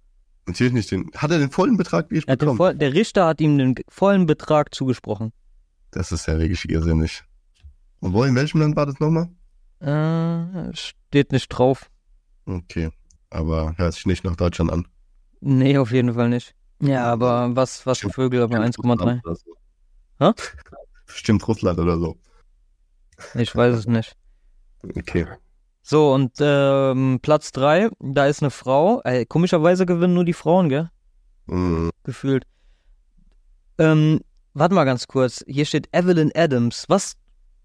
[0.46, 1.10] Natürlich nicht den.
[1.16, 2.58] Hat er den vollen Betrag wie Er bekommen?
[2.58, 5.32] voll, der Richter hat ihm den vollen Betrag zugesprochen.
[5.90, 7.24] Das ist ja wirklich irrsinnig.
[8.00, 9.28] Und wo, in welchem Land war das nochmal?
[9.80, 11.90] Äh, steht nicht drauf.
[12.46, 12.90] Okay.
[13.30, 14.86] Aber hört sich nicht nach Deutschland an.
[15.40, 16.54] Nee, auf jeden Fall nicht.
[16.80, 19.20] Ja, aber was, was für Vögel, aber 1,3.
[19.24, 19.56] Oder so.
[20.20, 20.32] Hä?
[21.06, 22.16] Stimmt Russland oder so.
[23.34, 24.16] Ich weiß es nicht.
[24.82, 25.26] Okay.
[25.82, 29.00] So, und ähm, Platz 3, da ist eine Frau.
[29.04, 30.90] Äh, komischerweise gewinnen nur die Frauen, gell?
[31.46, 31.90] Mhm.
[32.04, 32.44] Gefühlt.
[33.78, 34.20] Ähm,
[34.54, 35.44] warte mal ganz kurz.
[35.48, 36.84] Hier steht Evelyn Adams.
[36.88, 37.14] Was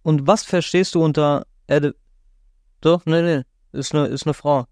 [0.04, 1.94] und was verstehst du unter Ad
[2.82, 3.44] Doch, nee, nee.
[3.72, 4.66] Ist eine, ist eine Frau.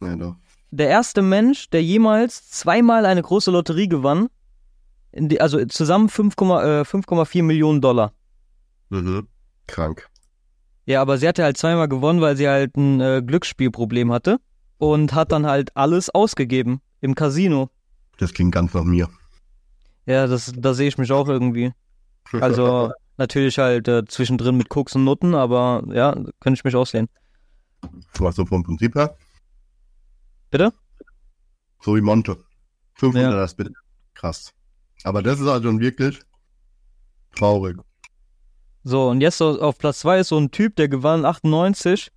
[0.00, 0.36] Ja, doch.
[0.72, 4.28] Der erste Mensch, der jemals zweimal eine große Lotterie gewann,
[5.12, 8.12] die, also zusammen 5,4 äh, 5,4 Millionen Dollar.
[8.88, 9.28] Mhm.
[9.66, 10.08] Krank.
[10.86, 14.38] Ja, aber sie hatte halt zweimal gewonnen, weil sie halt ein äh, Glücksspielproblem hatte
[14.78, 17.70] und hat dann halt alles ausgegeben im Casino.
[18.18, 19.08] Das klingt ganz nach mir.
[20.06, 21.72] Ja, das, da sehe ich mich auch irgendwie.
[22.32, 27.08] Also natürlich halt äh, zwischendrin mit Koks und Nutten, aber ja, könnte ich mich auslehnen.
[28.18, 29.16] Was so vom Prinzip her?
[30.50, 30.72] Bitte?
[31.80, 32.36] So wie Monte.
[32.96, 33.36] 500 Ja.
[33.38, 33.72] das bitte.
[34.14, 34.52] Krass.
[35.04, 36.20] Aber das ist also schon wirklich
[37.36, 37.78] traurig.
[38.82, 42.10] So, und jetzt auf Platz 2 ist so ein Typ, der gewann 98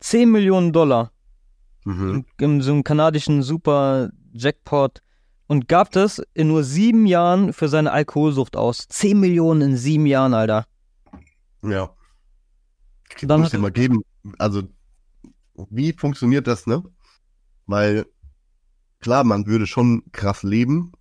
[0.00, 1.12] 10 Millionen Dollar
[1.84, 2.26] Mhm.
[2.38, 5.00] in so einem kanadischen Super Jackpot
[5.50, 8.86] und gab das in nur sieben Jahren für seine Alkoholsucht aus.
[8.88, 10.64] 10 Millionen in sieben Jahren, Alter.
[11.64, 11.90] Ja.
[13.22, 14.02] Dann Muss dir mal geben.
[14.38, 14.62] Also,
[15.68, 16.84] wie funktioniert das, ne?
[17.66, 18.06] Weil,
[19.00, 20.92] klar, man würde schon krass leben.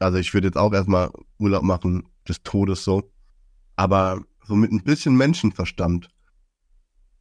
[0.00, 3.08] Also, ich würde jetzt auch erstmal Urlaub machen, des Todes so.
[3.76, 6.08] Aber so mit ein bisschen Menschenverstand.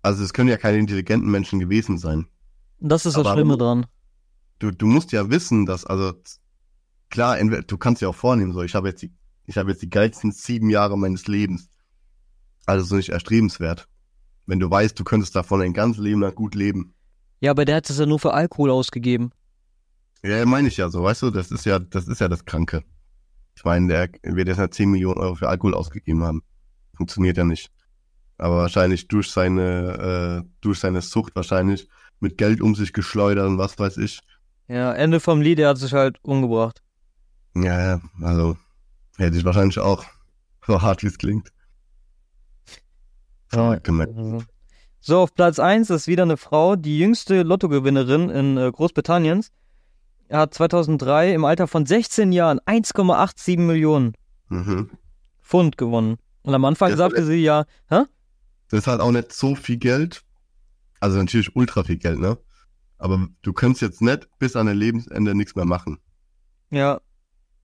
[0.02, 2.26] Also, es können ja keine intelligenten Menschen gewesen sein.
[2.80, 3.86] Das ist das Aber- Schlimme dran.
[4.60, 6.13] Du, du musst ja wissen, dass, also
[7.10, 9.13] klar, entweder, du kannst ja auch vornehmen, so, ich habe jetzt die,
[9.46, 11.70] ich habe jetzt die geilsten sieben Jahre meines Lebens.
[12.65, 13.88] Also so nicht erstrebenswert.
[14.46, 16.93] Wenn du weißt, du könntest davon ein ganzes Leben lang gut leben.
[17.39, 19.32] Ja, aber der hat es ja nur für Alkohol ausgegeben.
[20.24, 22.84] Ja, meine ich ja so, weißt du, das ist ja, das ist ja das Kranke.
[23.56, 26.43] Ich meine, der wird jetzt halt 10 Millionen Euro für Alkohol ausgegeben haben.
[26.96, 27.72] Funktioniert ja nicht.
[28.38, 31.88] Aber wahrscheinlich durch seine, äh, durch seine Sucht wahrscheinlich
[32.20, 34.20] mit Geld um sich geschleudert und was weiß ich.
[34.68, 36.82] Ja, Ende vom Lied, er hat sich halt umgebracht.
[37.56, 38.58] Ja, ja, also
[39.18, 40.04] hätte ich wahrscheinlich auch.
[40.66, 41.52] So hart wie es klingt.
[43.52, 44.44] Also.
[45.00, 49.52] So, auf Platz 1 ist wieder eine Frau, die jüngste Lottogewinnerin in äh, Großbritanniens.
[50.28, 54.14] Er hat 2003 im Alter von 16 Jahren 1,87 Millionen
[54.50, 54.90] Mhm.
[55.42, 56.18] Pfund gewonnen.
[56.42, 58.04] Und am Anfang Das- sagte sie ja, hä?
[58.70, 60.24] Das ist halt auch nicht so viel Geld.
[61.00, 62.38] Also natürlich ultra viel Geld, ne?
[62.98, 66.00] Aber du könntest jetzt nicht bis an dein Lebensende nichts mehr machen.
[66.72, 67.00] Ja.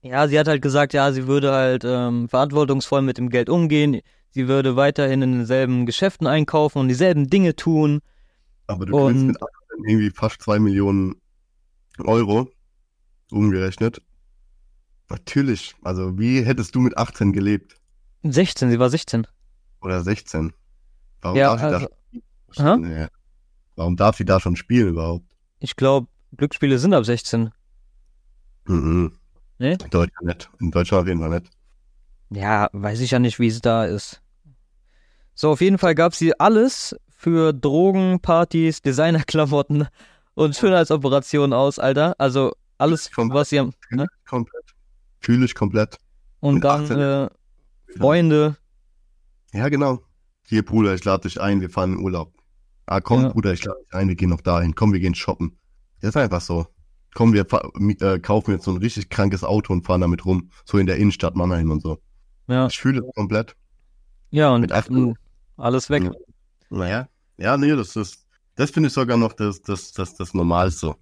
[0.02, 4.00] Ja, sie hat halt gesagt, ja, sie würde halt ähm, verantwortungsvoll mit dem Geld umgehen.
[4.30, 8.00] Sie würde weiterhin in denselben Geschäften einkaufen und dieselben Dinge tun.
[8.66, 11.14] Aber du kriegst Und- mit 18 irgendwie fast zwei Millionen
[11.98, 12.48] Euro
[13.30, 14.02] umgerechnet.
[15.08, 15.74] Natürlich.
[15.82, 17.76] Also wie hättest du mit 18 gelebt?
[18.22, 19.26] 16, sie war 16.
[19.80, 20.52] Oder 16?
[21.20, 21.88] Warum Ja, also, da
[22.50, 23.06] schon, nee.
[23.76, 25.24] Warum darf sie da schon spielen überhaupt?
[25.60, 27.50] ich glaube, Glücksspiele sind ab 16.
[28.66, 29.12] Mhm.
[29.58, 29.72] Nee?
[29.72, 30.50] In Deutschland nicht.
[30.60, 31.50] In Deutschland auf jeden Fall nicht.
[32.30, 34.20] Ja, weiß ich ja nicht, wie es da ist.
[35.34, 39.88] So, auf jeden Fall gab sie alles für Drogen, Partys, Designerklamotten
[40.34, 42.14] und Schönheitsoperationen aus, Alter.
[42.18, 43.40] Also alles, Komplett.
[43.40, 43.72] was sie am.
[43.90, 44.06] Ne?
[44.28, 44.64] Komplett.
[45.20, 45.98] Fühle ich komplett.
[46.40, 46.98] Und Mit dann 18.
[46.98, 47.28] äh,
[47.96, 48.56] Freunde.
[49.52, 50.00] Ja, genau.
[50.46, 52.33] Hier, Bruder, ich lade dich ein, wir fahren in Urlaub.
[52.86, 53.28] Ah, komm, Ja.
[53.30, 54.74] Bruder, ich lade dich ein, wir gehen noch dahin.
[54.74, 55.58] Komm, wir gehen shoppen.
[56.00, 56.66] Das ist einfach so.
[57.14, 57.46] Komm, wir
[58.00, 60.50] äh, kaufen jetzt so ein richtig krankes Auto und fahren damit rum.
[60.64, 61.98] So in der Innenstadt Mannheim und so.
[62.48, 63.56] Ja, Ich fühle es komplett.
[64.30, 64.94] ja und Mit 18.
[65.10, 65.14] mh,
[65.56, 66.04] alles weg.
[66.04, 66.12] Ja.
[66.70, 67.08] Naja.
[67.38, 70.94] Ja, nee, das ist, das finde ich sogar noch das, das, das, das Normalste.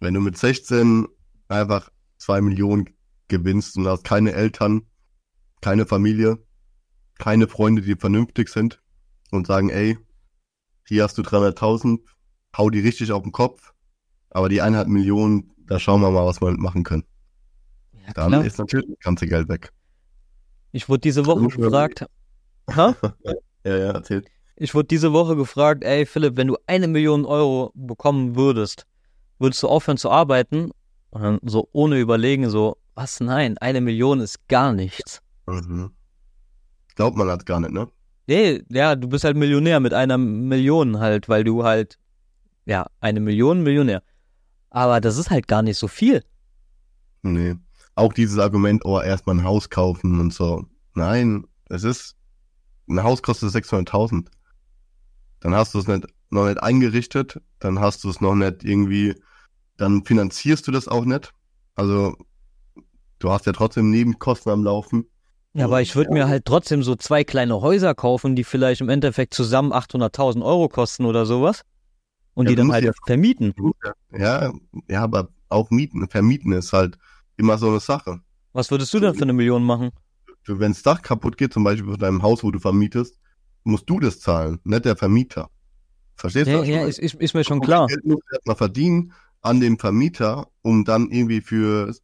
[0.00, 1.06] Wenn du mit 16
[1.48, 2.90] einfach zwei Millionen
[3.28, 4.82] gewinnst und hast keine Eltern,
[5.60, 6.38] keine Familie,
[7.18, 8.82] keine Freunde, die vernünftig sind
[9.30, 9.96] und sagen, ey,
[10.86, 12.00] hier hast du 300.000,
[12.56, 13.72] hau die richtig auf den Kopf,
[14.30, 17.04] aber die eineinhalb Millionen, da schauen wir mal, was wir machen können.
[18.06, 18.44] Ja, Dann klar.
[18.44, 19.72] ist natürlich das ganze Geld weg.
[20.72, 22.06] Ich wurde diese Woche gefragt.
[22.74, 22.94] Ha?
[23.64, 24.28] Ja, ja, erzählt.
[24.54, 28.86] Ich wurde diese Woche gefragt, ey Philipp, wenn du eine Million Euro bekommen würdest,
[29.40, 30.70] würdest du aufhören zu arbeiten?
[31.10, 35.20] Und dann so ohne überlegen, so, was nein, eine Million ist gar nichts.
[35.46, 35.90] Mhm.
[36.94, 37.88] Glaubt man das gar nicht, ne?
[38.26, 41.98] Nee, ja, du bist halt Millionär mit einer Million halt, weil du halt,
[42.64, 44.02] ja, eine Million Millionär.
[44.70, 46.24] Aber das ist halt gar nicht so viel.
[47.22, 47.54] Nee.
[47.94, 50.66] Auch dieses Argument, oh, erstmal ein Haus kaufen und so.
[50.94, 52.16] Nein, es ist,
[52.88, 54.26] ein Haus kostet 600.000.
[55.40, 59.14] Dann hast du es nicht, noch nicht eingerichtet, dann hast du es noch nicht irgendwie,
[59.76, 61.32] dann finanzierst du das auch nicht.
[61.74, 62.16] Also,
[63.18, 65.06] du hast ja trotzdem Nebenkosten am Laufen.
[65.56, 68.90] Ja, aber ich würde mir halt trotzdem so zwei kleine Häuser kaufen, die vielleicht im
[68.90, 71.62] Endeffekt zusammen 800.000 Euro kosten oder sowas.
[72.34, 73.54] Und Ja, die dann halt ja- vermieten.
[74.12, 74.52] Ja,
[74.88, 76.98] ja, aber auch Mieten, Vermieten ist halt
[77.38, 78.20] immer so eine Sache.
[78.52, 79.90] Was würdest du denn für eine Million machen?
[80.46, 83.18] Wenn das Dach kaputt geht, zum Beispiel von deinem Haus, wo du vermietest,
[83.64, 85.48] musst du das zahlen, nicht der Vermieter.
[86.16, 86.64] Verstehst Ja, du?
[86.64, 87.86] ja, ist, ist, ist mir schon Und klar.
[87.86, 91.94] Geld musst du erstmal verdienen an dem Vermieter, um dann irgendwie für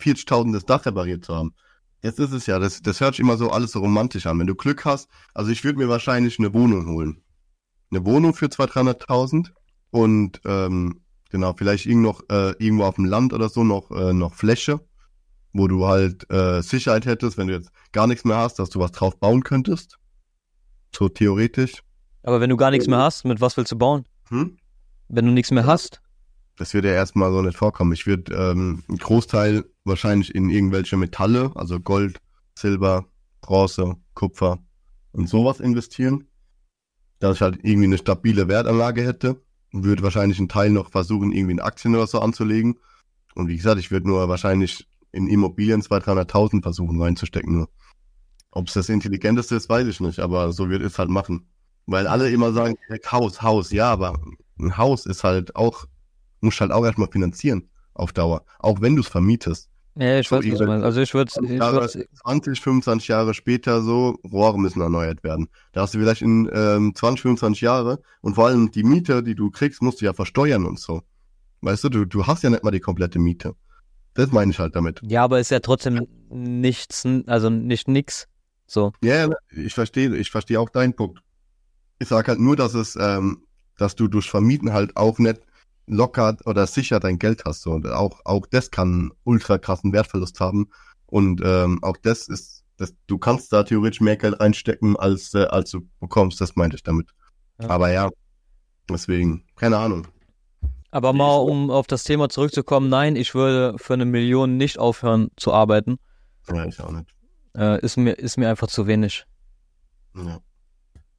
[0.00, 1.54] 40.000 das Dach repariert zu haben.
[2.04, 4.38] Jetzt ist es ja, das, das hört sich immer so alles so romantisch an.
[4.38, 7.22] Wenn du Glück hast, also ich würde mir wahrscheinlich eine Wohnung holen.
[7.90, 9.50] Eine Wohnung für 200.000, 300.000
[9.90, 14.12] und ähm, genau, vielleicht irgend noch, äh, irgendwo auf dem Land oder so noch, äh,
[14.12, 14.80] noch Fläche,
[15.54, 18.80] wo du halt äh, Sicherheit hättest, wenn du jetzt gar nichts mehr hast, dass du
[18.80, 19.96] was drauf bauen könntest.
[20.94, 21.82] So theoretisch.
[22.22, 24.04] Aber wenn du gar nichts mehr hast, mit was willst du bauen?
[24.28, 24.58] Hm?
[25.08, 26.02] Wenn du nichts mehr hast?
[26.56, 27.92] Das wird ja erstmal so nicht vorkommen.
[27.92, 32.20] Ich würde ähm, einen Großteil wahrscheinlich in irgendwelche Metalle, also Gold,
[32.56, 33.06] Silber,
[33.40, 34.58] Bronze, Kupfer
[35.12, 36.28] und sowas investieren.
[37.18, 39.42] Dass ich halt irgendwie eine stabile Wertanlage hätte.
[39.72, 42.78] Würde wahrscheinlich einen Teil noch versuchen, irgendwie in Aktien oder so anzulegen.
[43.34, 47.52] Und wie gesagt, ich würde nur wahrscheinlich in Immobilien 200.000, 300.000 versuchen reinzustecken.
[47.52, 47.68] Nur.
[48.52, 51.48] Ob es das Intelligenteste ist, weiß ich nicht, aber so wird es halt machen.
[51.86, 52.76] Weil alle immer sagen,
[53.10, 54.20] Haus, Haus, ja, aber
[54.58, 55.86] ein Haus ist halt auch
[56.44, 58.44] musst halt auch erstmal finanzieren auf Dauer.
[58.58, 59.68] Auch wenn du es vermietest.
[59.96, 60.84] Ja, ich So, weiß, was du irgendwelche- meinst.
[60.84, 65.48] Also ich würde, ich Jahre, würd, 20, 25 Jahre später so, Rohre müssen erneuert werden.
[65.72, 69.36] Da hast du vielleicht in ähm, 20, 25 Jahre und vor allem die Miete, die
[69.36, 71.02] du kriegst, musst du ja versteuern und so.
[71.60, 73.54] Weißt du, du, du hast ja nicht mal die komplette Miete.
[74.14, 75.00] Das meine ich halt damit.
[75.04, 78.26] ja, aber ist ja trotzdem nichts, also nicht nix.
[78.66, 78.92] So.
[79.02, 81.20] Ja, ich verstehe, ich verstehe auch deinen Punkt.
[82.00, 83.44] Ich sag halt nur, dass es, ähm,
[83.78, 85.40] dass du durch Vermieten halt auch nicht
[85.86, 87.62] locker oder sicher dein Geld hast.
[87.62, 87.72] So.
[87.72, 90.70] Und auch, auch das kann einen ultra krassen Wertverlust haben.
[91.06, 95.44] Und ähm, auch das ist, das, du kannst da theoretisch mehr Geld reinstecken, als, äh,
[95.44, 96.40] als du bekommst.
[96.40, 97.08] Das meinte ich damit.
[97.60, 97.70] Ja.
[97.70, 98.10] Aber ja,
[98.88, 100.06] deswegen, keine Ahnung.
[100.90, 105.28] Aber mal, um auf das Thema zurückzukommen, nein, ich würde für eine Million nicht aufhören
[105.36, 105.98] zu arbeiten.
[106.48, 107.10] Ja, ich auch nicht.
[107.56, 109.26] Äh, ist mir, ist mir einfach zu wenig.
[110.14, 110.40] Ja.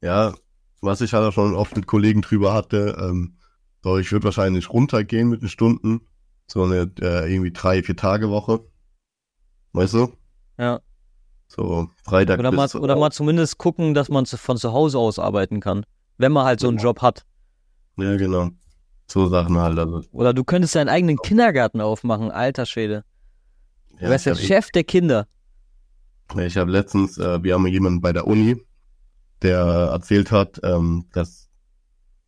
[0.00, 0.34] ja,
[0.80, 3.36] was ich halt auch schon oft mit Kollegen drüber hatte, ähm,
[3.82, 6.00] so ich würde wahrscheinlich runtergehen mit den Stunden,
[6.46, 8.60] so eine äh, irgendwie drei, vier Tage Woche.
[9.72, 10.12] Weißt du?
[10.58, 10.80] Ja.
[11.48, 15.60] So Freitag Oder mal, oder mal zumindest gucken, dass man von zu Hause aus arbeiten
[15.60, 15.84] kann.
[16.18, 16.84] Wenn man halt so einen Ja.
[16.84, 17.24] Job hat.
[17.96, 18.50] Ja, genau.
[19.06, 19.78] So Sachen halt.
[19.78, 23.04] Also, Oder du könntest deinen eigenen Kindergarten aufmachen, alter Schwede.
[23.98, 25.26] Du ja, wärst der ich Chef der Kinder.
[26.38, 28.60] Ich habe letztens, äh, wir haben jemanden bei der Uni,
[29.42, 31.45] der erzählt hat, ähm, dass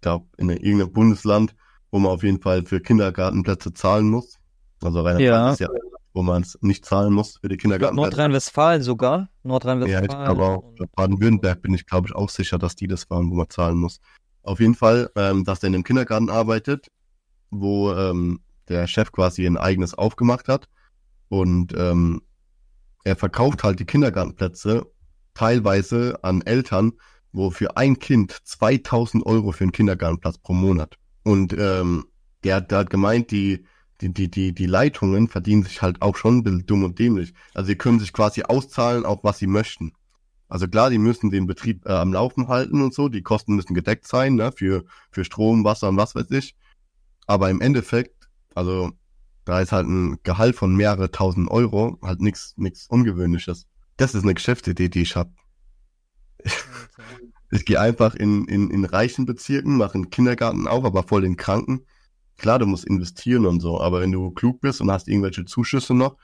[0.01, 1.55] da in irgendeinem Bundesland,
[1.91, 4.37] wo man auf jeden Fall für Kindergartenplätze zahlen muss,
[4.83, 5.53] also rein Ja.
[5.53, 5.69] ist ja,
[6.13, 8.11] wo man es nicht zahlen muss für die Kindergartenplätze.
[8.11, 9.19] Nordrhein-Westfalen sogar.
[9.21, 10.25] Ja, Nordrhein-Westfalen.
[10.25, 10.63] glaube auch.
[10.79, 13.79] Und- Baden-Württemberg bin ich, glaube ich, auch sicher, dass die das waren, wo man zahlen
[13.79, 14.01] muss.
[14.43, 16.89] Auf jeden Fall, ähm, dass er in einem Kindergarten arbeitet,
[17.51, 20.69] wo ähm, der Chef quasi ein eigenes aufgemacht hat
[21.29, 22.23] und ähm,
[23.05, 24.87] er verkauft halt die Kindergartenplätze
[25.35, 26.93] teilweise an Eltern,
[27.39, 30.97] wo für ein Kind 2000 Euro für einen Kindergartenplatz pro Monat.
[31.25, 32.07] Und ähm,
[32.45, 33.65] der, hat- gemeint, die,
[34.03, 37.35] die, die, die, die Leitungen verdienen sich halt auch schon ein bisschen dumm und dämlich.
[37.55, 39.93] Also sie können sich quasi auszahlen, auch was sie möchten.
[40.49, 43.75] Also klar, die müssen den Betrieb äh, am Laufen halten und so, die Kosten müssen
[43.75, 46.57] gedeckt sein, ne, für, für Strom, Wasser und was weiß ich.
[47.27, 48.93] Aber im Endeffekt, also
[49.45, 53.67] da ist halt ein Gehalt von mehrere tausend Euro, halt nichts nichts Ungewöhnliches.
[53.97, 55.33] Das ist eine Geschäftsidee, die ich habe.
[57.51, 61.37] Ich gehe einfach in, in, in reichen Bezirken, mache einen Kindergarten auf, aber voll den
[61.37, 61.81] Kranken.
[62.37, 65.95] Klar, du musst investieren und so, aber wenn du klug bist und hast irgendwelche Zuschüsse
[65.95, 66.17] noch,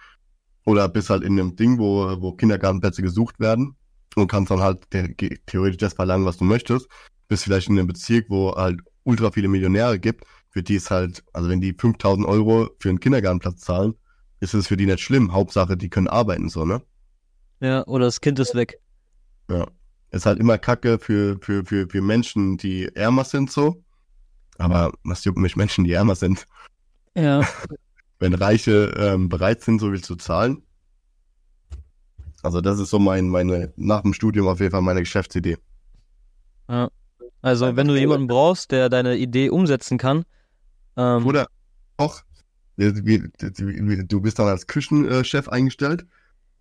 [0.64, 3.76] oder bist halt in einem Ding, wo, wo Kindergartenplätze gesucht werden
[4.16, 5.14] und kannst dann halt the
[5.46, 6.88] theoretisch das verlangen, was du möchtest,
[7.28, 11.24] bist vielleicht in einem Bezirk, wo halt ultra viele Millionäre gibt, für die ist halt,
[11.32, 13.94] also wenn die 5000 Euro für einen Kindergartenplatz zahlen,
[14.40, 15.32] ist es für die nicht schlimm.
[15.32, 16.82] Hauptsache, die können arbeiten, so, ne?
[17.60, 18.78] Ja, oder das Kind ist weg.
[19.50, 19.66] Ja.
[20.14, 23.82] Ist halt immer Kacke für, für, für, für Menschen, die ärmer sind, so.
[24.58, 26.46] Aber was jucken mich Menschen, die ärmer sind?
[27.16, 27.42] Ja.
[28.20, 30.62] Wenn Reiche ähm, bereit sind, so viel zu zahlen.
[32.44, 35.56] Also das ist so mein, meine, nach dem Studium auf jeden Fall meine Geschäftsidee.
[37.42, 40.24] Also, wenn du jemanden brauchst, der deine Idee umsetzen kann,
[40.96, 41.48] ähm, Oder
[41.96, 42.22] auch,
[42.76, 46.06] du bist dann als Küchenchef eingestellt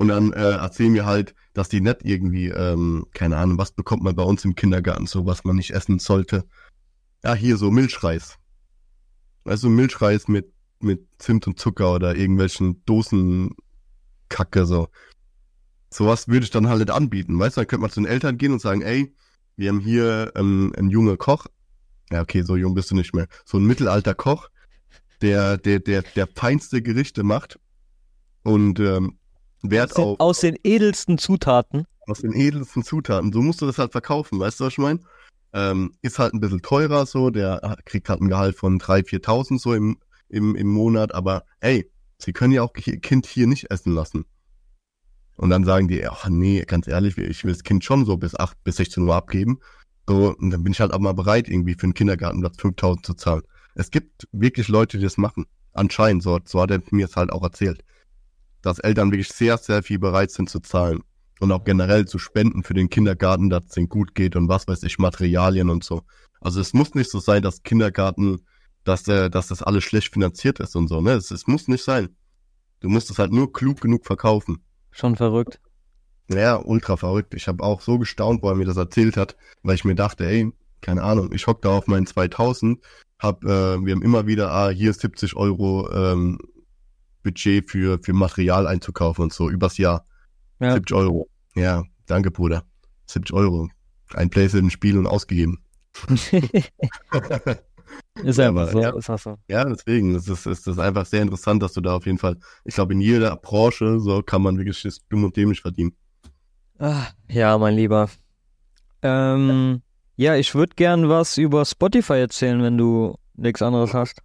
[0.04, 4.04] und dann äh, erzähl mir halt, dass die nicht irgendwie, ähm, keine Ahnung, was bekommt
[4.04, 6.46] man bei uns im Kindergarten, so was man nicht essen sollte.
[7.24, 8.38] Ja, hier so Milchreis.
[9.46, 10.52] Du, Milchreis mit,
[10.82, 13.56] mit Zimt und Zucker oder irgendwelchen Dosen
[14.28, 14.90] Kacke, so.
[15.90, 18.38] Sowas würde ich dann halt nicht anbieten, weißt du, dann könnte man zu den Eltern
[18.38, 19.16] gehen und sagen, ey,
[19.56, 21.46] wir haben hier ähm, einen jungen Koch,
[22.12, 23.28] ja, okay, so jung bist du nicht mehr.
[23.46, 24.50] So ein mittelalter Koch,
[25.22, 27.58] der, der, der, der feinste Gerichte macht
[28.42, 29.18] und ähm,
[29.64, 31.86] Wert aus, den, auf aus den edelsten Zutaten.
[32.08, 33.32] aus den edelsten Zutaten.
[33.32, 35.00] So musst du das halt verkaufen, weißt du, was ich meine?
[35.54, 39.60] Ähm, ist halt ein bisschen teurer so, der kriegt halt ein Gehalt von 3.000, 4.000
[39.60, 39.98] so im,
[40.30, 44.26] im, im Monat, aber ey, sie können ja auch ihr Kind hier nicht essen lassen.
[45.36, 48.36] Und dann sagen die, ach nee, ganz ehrlich, ich will das Kind schon so bis
[48.36, 49.60] 8, bis 16 Uhr abgeben.
[50.08, 53.14] So, und dann bin ich halt auch mal bereit, irgendwie für einen Kindergartenplatz 5.000 zu
[53.14, 53.44] zahlen.
[53.76, 55.46] Es gibt wirklich Leute, die das machen.
[55.72, 57.84] Anscheinend, so, so hat er mir es halt auch erzählt.
[58.64, 61.04] Dass Eltern wirklich sehr, sehr viel bereit sind zu zahlen
[61.40, 64.68] und auch generell zu spenden für den Kindergarten, dass es denen gut geht und was
[64.68, 66.02] weiß ich, Materialien und so.
[66.42, 68.40] Also es muss nicht so sein, dass Kindergarten,
[68.84, 71.12] dass, äh, dass das alles schlecht finanziert ist und so, ne?
[71.12, 72.10] Es, es muss nicht sein.
[72.80, 74.64] Du musst es halt nur klug genug verkaufen.
[74.92, 75.60] Schon verrückt.
[76.30, 77.34] Ja, ultra verrückt.
[77.34, 80.26] Ich habe auch so gestaunt, wo er mir das erzählt hat, weil ich mir dachte,
[80.26, 80.52] ey,
[80.82, 82.80] keine Ahnung, ich hock da auf meinen 2000,
[83.20, 86.40] hab, äh, wir haben immer wieder, ah, hier ist 70 Euro ähm,
[87.24, 90.06] Budget für, für Material einzukaufen und so, übers Jahr.
[90.60, 90.74] Ja.
[90.74, 91.30] 70 Euro.
[91.56, 92.64] Ja, danke, Bruder.
[93.08, 93.70] 70 Euro.
[94.14, 95.64] Ein PlayStation-Spiel und ausgegeben.
[98.24, 98.82] Ist Ja, einfach aber- so.
[98.82, 98.96] ja.
[98.98, 99.38] Ist auch so.
[99.48, 102.38] Ja, deswegen, es ist, es ist einfach sehr interessant, dass du da auf jeden Fall,
[102.64, 105.96] ich glaube, in jeder Branche, so kann man wirklich das dumm und dämlich verdienen.
[106.80, 108.10] Ah, ja, mein Lieber.
[109.02, 109.82] Ähm,
[110.16, 114.22] ja, ich würde gern was über Spotify erzählen, wenn du nichts anderes hast.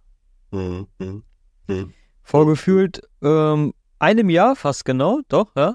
[0.51, 0.87] Mhm.
[0.99, 1.23] Mhm.
[1.67, 1.93] Mhm.
[2.29, 5.73] Vorgefühlt ähm, einem Jahr fast genau, doch, ja.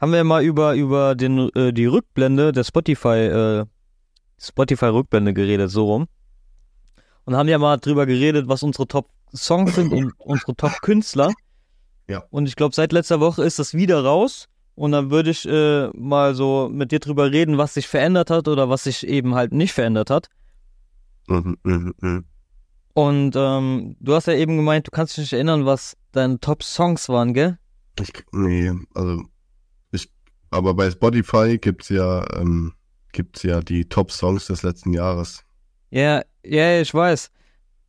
[0.00, 3.66] Haben wir mal über, über den, äh, die Rückblende der Spotify, äh,
[4.40, 6.08] Spotify-Rückblende geredet, so rum.
[7.26, 11.30] Und haben ja mal drüber geredet, was unsere Top-Songs sind und unsere Top-Künstler.
[12.08, 12.24] Ja.
[12.30, 14.48] Und ich glaube, seit letzter Woche ist das wieder raus.
[14.74, 18.48] Und dann würde ich äh, mal so mit dir drüber reden, was sich verändert hat
[18.48, 20.30] oder was sich eben halt nicht verändert hat.
[21.28, 21.58] Mhm.
[21.64, 21.94] Mhm.
[22.00, 22.24] Mhm.
[22.94, 27.08] Und ähm, du hast ja eben gemeint, du kannst dich nicht erinnern, was deine Top-Songs
[27.08, 27.58] waren, gell?
[27.98, 29.22] Ich, nee, also
[29.92, 30.10] ich,
[30.50, 32.74] aber bei Spotify gibt's ja, ähm,
[33.12, 35.44] gibt's ja die Top-Songs des letzten Jahres.
[35.90, 37.30] Ja, ja, ich weiß.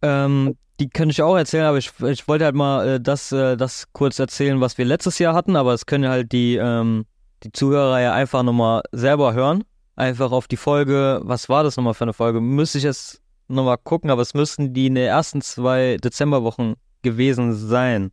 [0.01, 3.55] Ähm, die kann ich auch erzählen, aber ich, ich wollte halt mal äh, das, äh,
[3.57, 7.05] das kurz erzählen, was wir letztes Jahr hatten, aber es können halt die, ähm,
[7.43, 9.63] die Zuhörer ja einfach nochmal selber hören.
[9.95, 12.41] Einfach auf die Folge, was war das nochmal für eine Folge?
[12.41, 13.22] Müsste ich jetzt
[13.55, 18.11] nochmal gucken, aber es müssten die in den ersten zwei Dezemberwochen gewesen sein.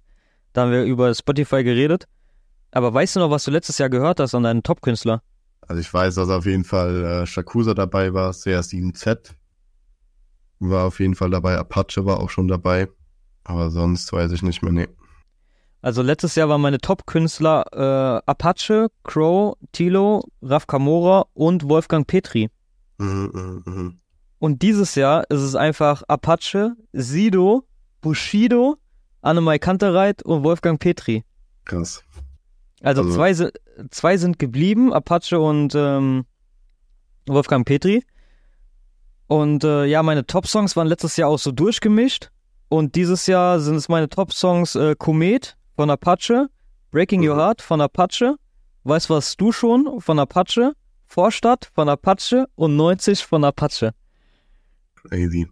[0.53, 2.07] Da haben wir über Spotify geredet.
[2.73, 5.23] Aber weißt du noch, was du letztes Jahr gehört hast an deinen Top-Künstler?
[5.63, 9.35] Also ich weiß, dass auf jeden Fall äh, Shakusa dabei war, CR7Z
[10.61, 12.89] war auf jeden Fall dabei, Apache war auch schon dabei.
[13.45, 14.89] Aber sonst weiß ich nicht mehr, nee.
[15.83, 22.51] Also letztes Jahr waren meine Top-Künstler äh, Apache, Crow, Tilo, Raf Kamora und Wolfgang Petri.
[22.99, 24.01] Mhm, mhm, mhm.
[24.41, 27.65] Und dieses Jahr ist es einfach Apache, Sido,
[28.01, 28.77] Bushido,
[29.23, 31.25] Annemai Kantereit und Wolfgang Petri.
[31.67, 32.03] Krass.
[32.83, 33.51] Also, Also- zwei,
[33.91, 36.25] zwei sind geblieben, Apache und ähm,
[37.29, 38.03] Wolfgang Petri.
[39.27, 42.31] Und äh, ja, meine Top-Songs waren letztes Jahr auch so durchgemischt.
[42.69, 46.49] Und dieses Jahr sind es meine Top-Songs äh, Komet von Apache,
[46.91, 47.41] Breaking Your Mhm.
[47.41, 48.37] Heart von Apache,
[48.85, 50.73] Weiß was du schon von Apache,
[51.07, 53.93] Vorstadt von Apache und 90 von Apache.
[55.09, 55.49] Crazy.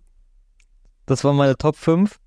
[1.07, 2.19] Das waren meine Top 5.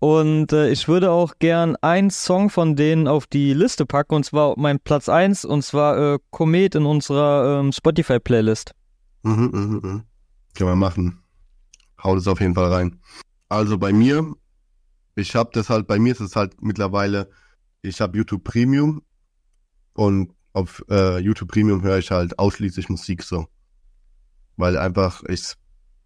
[0.00, 4.24] Und äh, ich würde auch gern einen Song von denen auf die Liste packen, und
[4.24, 8.74] zwar mein Platz 1, und zwar äh, Komet in unserer ähm, Spotify-Playlist.
[9.24, 10.02] Mhm, mhm, mhm.
[10.54, 11.20] Können wir machen.
[12.02, 13.00] Hau das auf jeden Fall rein.
[13.48, 14.34] Also bei mir,
[15.16, 17.28] ich habe das halt, bei mir ist es halt mittlerweile,
[17.82, 19.02] ich habe YouTube Premium
[19.94, 23.46] und auf äh, YouTube Premium höre ich halt ausschließlich Musik so.
[24.56, 25.54] Weil einfach ich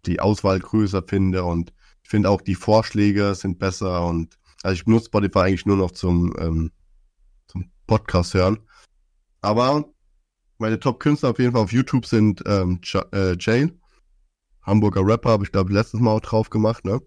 [0.05, 1.73] die Auswahl größer finde und
[2.03, 5.91] ich finde auch die Vorschläge sind besser und also ich benutze Spotify eigentlich nur noch
[5.91, 6.71] zum, ähm,
[7.47, 8.59] zum Podcast hören.
[9.41, 9.85] Aber
[10.57, 13.77] meine Top-Künstler auf jeden Fall auf YouTube sind ähm, Ja- äh, Jail,
[14.61, 17.01] Hamburger Rapper, habe ich glaube letztes Mal auch drauf gemacht, ne?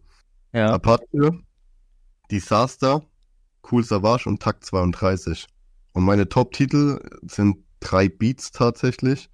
[0.53, 0.73] Ja.
[0.75, 1.41] Apache,
[2.31, 3.03] Disaster,
[3.71, 5.47] Cool Savage und Takt 32.
[5.93, 9.31] Und meine Top-Titel sind drei Beats tatsächlich.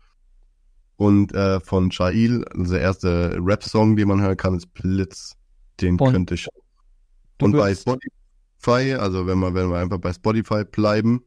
[1.03, 5.35] Und äh, von Jail, also der erste Rap-Song, den man hören kann, ist Blitz.
[5.81, 6.47] Den Und könnte ich.
[7.41, 11.25] Und bei Spotify, also wenn wir, wenn wir einfach bei Spotify bleiben,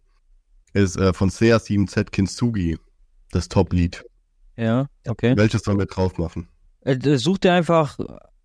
[0.72, 2.78] ist äh, von CR7Z Kintsugi
[3.32, 4.06] das Top-Lied.
[4.56, 5.36] Ja, okay.
[5.36, 6.48] Welches sollen wir drauf machen?
[6.86, 8.00] Äh, such dir einfach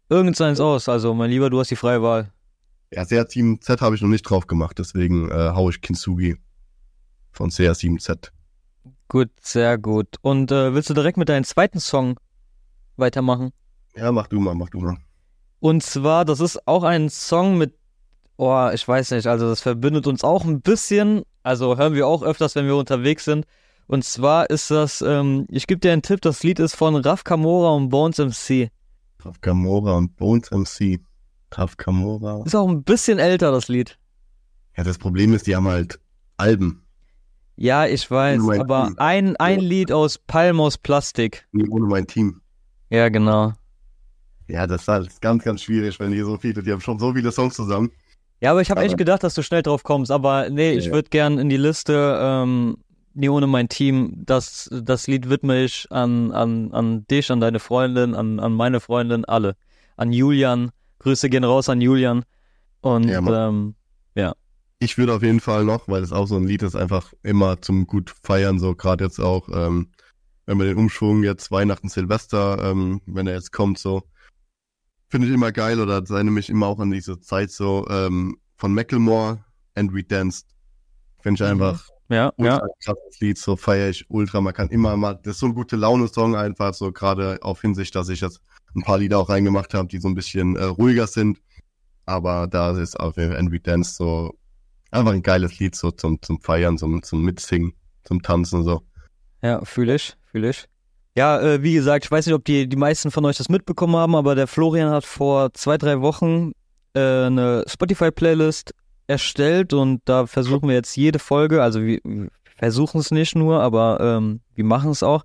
[0.08, 0.88] irgendeins aus.
[0.88, 2.32] Also, mein Lieber, du hast die freie Wahl.
[2.90, 6.38] Ja, CR7Z habe ich noch nicht drauf gemacht, deswegen äh, hau ich Kintsugi
[7.30, 8.32] von CR7Z.
[9.10, 10.18] Gut, sehr gut.
[10.22, 12.16] Und äh, willst du direkt mit deinem zweiten Song
[12.96, 13.50] weitermachen?
[13.96, 14.98] Ja, mach du mal, mach du mal.
[15.58, 17.74] Und zwar, das ist auch ein Song mit,
[18.36, 22.22] oh, ich weiß nicht, also das verbindet uns auch ein bisschen, also hören wir auch
[22.22, 23.46] öfters, wenn wir unterwegs sind.
[23.88, 27.24] Und zwar ist das, ähm, ich gebe dir einen Tipp, das Lied ist von Raf
[27.24, 28.70] Kamora und Bones MC.
[29.24, 31.00] Raf Kamora und Bones MC.
[31.50, 32.44] Raf Kamora.
[32.46, 33.98] Ist auch ein bisschen älter, das Lied.
[34.76, 35.98] Ja, das Problem ist, die haben halt
[36.36, 36.84] Alben.
[37.60, 38.94] Ja, ich weiß, aber Team.
[38.96, 41.46] ein, ein Lied aus Palm aus Plastik.
[41.52, 42.40] Nie ohne mein Team.
[42.88, 43.52] Ja, genau.
[44.48, 47.12] Ja, das ist halt ganz, ganz schwierig, wenn die so viele, die haben schon so
[47.12, 47.90] viele Songs zusammen.
[48.40, 50.10] Ja, aber ich habe echt gedacht, dass du schnell drauf kommst.
[50.10, 50.92] Aber nee, ich Ja.
[50.92, 52.78] würde gern in die Liste, ähm,
[53.12, 57.58] nie ohne mein Team, das, das Lied widme ich an, an, an dich, an deine
[57.60, 59.54] Freundin, an, an meine Freundin, alle.
[59.98, 60.70] An Julian.
[61.00, 62.24] Grüße gehen raus an Julian.
[62.80, 63.74] Und Ja, ähm,
[64.82, 67.60] Ich würde auf jeden Fall noch, weil es auch so ein Lied ist, einfach immer
[67.60, 69.90] zum gut feiern, so gerade jetzt auch, ähm,
[70.46, 74.02] wenn wir den Umschwung jetzt Weihnachten, Silvester, ähm, wenn er jetzt kommt, so,
[75.10, 78.72] finde ich immer geil oder erinnert mich immer auch an diese Zeit so, ähm, von
[78.72, 80.46] Macklemore, And We Danced.
[81.22, 81.62] Finde ich Mhm.
[81.62, 82.66] einfach ja, ultra ja.
[82.82, 84.40] krasses Lied, so feiere ich ultra.
[84.40, 87.94] Man kann immer mal, das ist so ein gute Laune-Song einfach, so gerade auf Hinsicht,
[87.94, 88.40] dass ich jetzt
[88.74, 91.38] ein paar Lieder auch reingemacht habe, die so ein bisschen äh, ruhiger sind.
[92.06, 94.34] Aber da ist auf jeden Fall And We Dance so
[94.90, 97.72] einfach ein geiles Lied, so zum, zum Feiern, zum, zum Mitsingen,
[98.04, 98.82] zum Tanzen, so.
[99.42, 100.66] Ja, fühle ich, fühle ich.
[101.16, 103.96] Ja, äh, wie gesagt, ich weiß nicht, ob die, die meisten von euch das mitbekommen
[103.96, 106.52] haben, aber der Florian hat vor zwei, drei Wochen
[106.94, 108.74] äh, eine Spotify-Playlist
[109.06, 112.00] erstellt und da versuchen wir jetzt jede Folge, also wir
[112.56, 115.24] versuchen es nicht nur, aber ähm, wir machen es auch,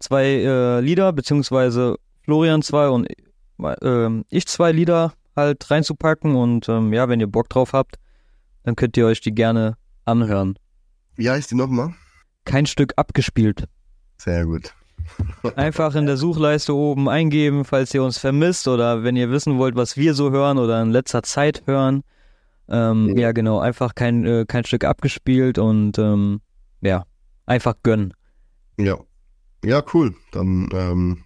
[0.00, 3.08] zwei äh, Lieder, beziehungsweise Florian zwei und
[3.82, 7.96] ähm, ich zwei Lieder halt reinzupacken und ähm, ja, wenn ihr Bock drauf habt,
[8.64, 10.58] dann könnt ihr euch die gerne anhören.
[11.16, 11.94] Wie heißt die nochmal?
[12.44, 13.64] Kein Stück abgespielt.
[14.18, 14.74] Sehr gut.
[15.56, 19.74] Einfach in der Suchleiste oben eingeben, falls ihr uns vermisst oder wenn ihr wissen wollt,
[19.74, 22.02] was wir so hören oder in letzter Zeit hören.
[22.68, 23.22] Ähm, Ja.
[23.24, 26.40] ja, genau, einfach kein, äh, kein Stück abgespielt und ähm,
[26.80, 27.04] ja,
[27.46, 28.14] einfach gönnen.
[28.78, 28.98] Ja.
[29.64, 30.14] Ja, cool.
[30.32, 31.18] Dann ähm,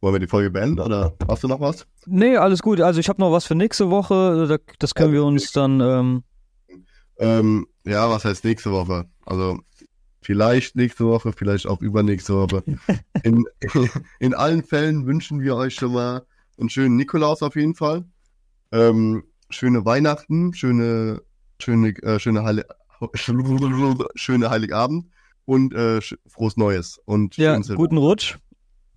[0.00, 1.86] wollen wir die Folge beenden oder hast du noch was?
[2.06, 2.80] Nee, alles gut.
[2.80, 4.46] Also ich habe noch was für nächste Woche.
[4.48, 6.22] Da, das können wir uns dann.
[7.22, 9.06] Ähm, ja, was heißt nächste Woche?
[9.24, 9.60] Also
[10.22, 12.64] vielleicht nächste Woche, vielleicht auch übernächste Woche.
[13.22, 13.44] In,
[14.18, 16.26] in allen Fällen wünschen wir euch schon mal
[16.58, 18.04] einen schönen Nikolaus auf jeden Fall.
[18.72, 21.22] Ähm, schöne Weihnachten, schöne,
[21.60, 22.64] schöne, äh, schöne, Heil
[24.16, 25.06] schöne Heiligabend
[25.44, 26.98] und äh, frohes Neues.
[27.04, 28.38] Und Ja, guten Rutsch.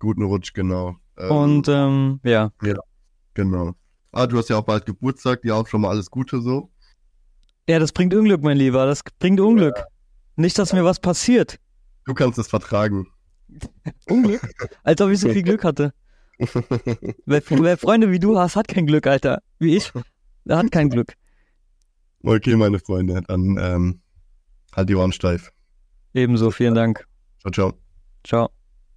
[0.00, 0.96] guten Rutsch, genau.
[1.16, 2.50] Ähm, Und ähm, ja,
[3.34, 3.74] genau.
[4.10, 6.72] Ah, du hast ja auch bald Geburtstag, dir auch schon mal alles Gute so.
[7.68, 8.86] Ja, das bringt Unglück, mein Lieber.
[8.86, 9.84] Das bringt Unglück.
[10.36, 11.58] Nicht, dass mir was passiert.
[12.04, 13.06] Du kannst es vertragen.
[14.08, 14.40] Unglück?
[14.82, 15.92] Als ob ich so viel Glück hatte.
[17.24, 19.40] Wer, wer Freunde wie du hast, hat kein Glück, Alter.
[19.58, 19.90] Wie ich.
[20.44, 21.14] Der hat kein Glück.
[22.22, 24.00] Okay, meine Freunde, dann ähm,
[24.74, 25.50] halt die Ohren steif.
[26.12, 27.06] Ebenso, vielen Dank.
[27.40, 27.72] Ciao, ciao.
[28.22, 28.50] Ciao.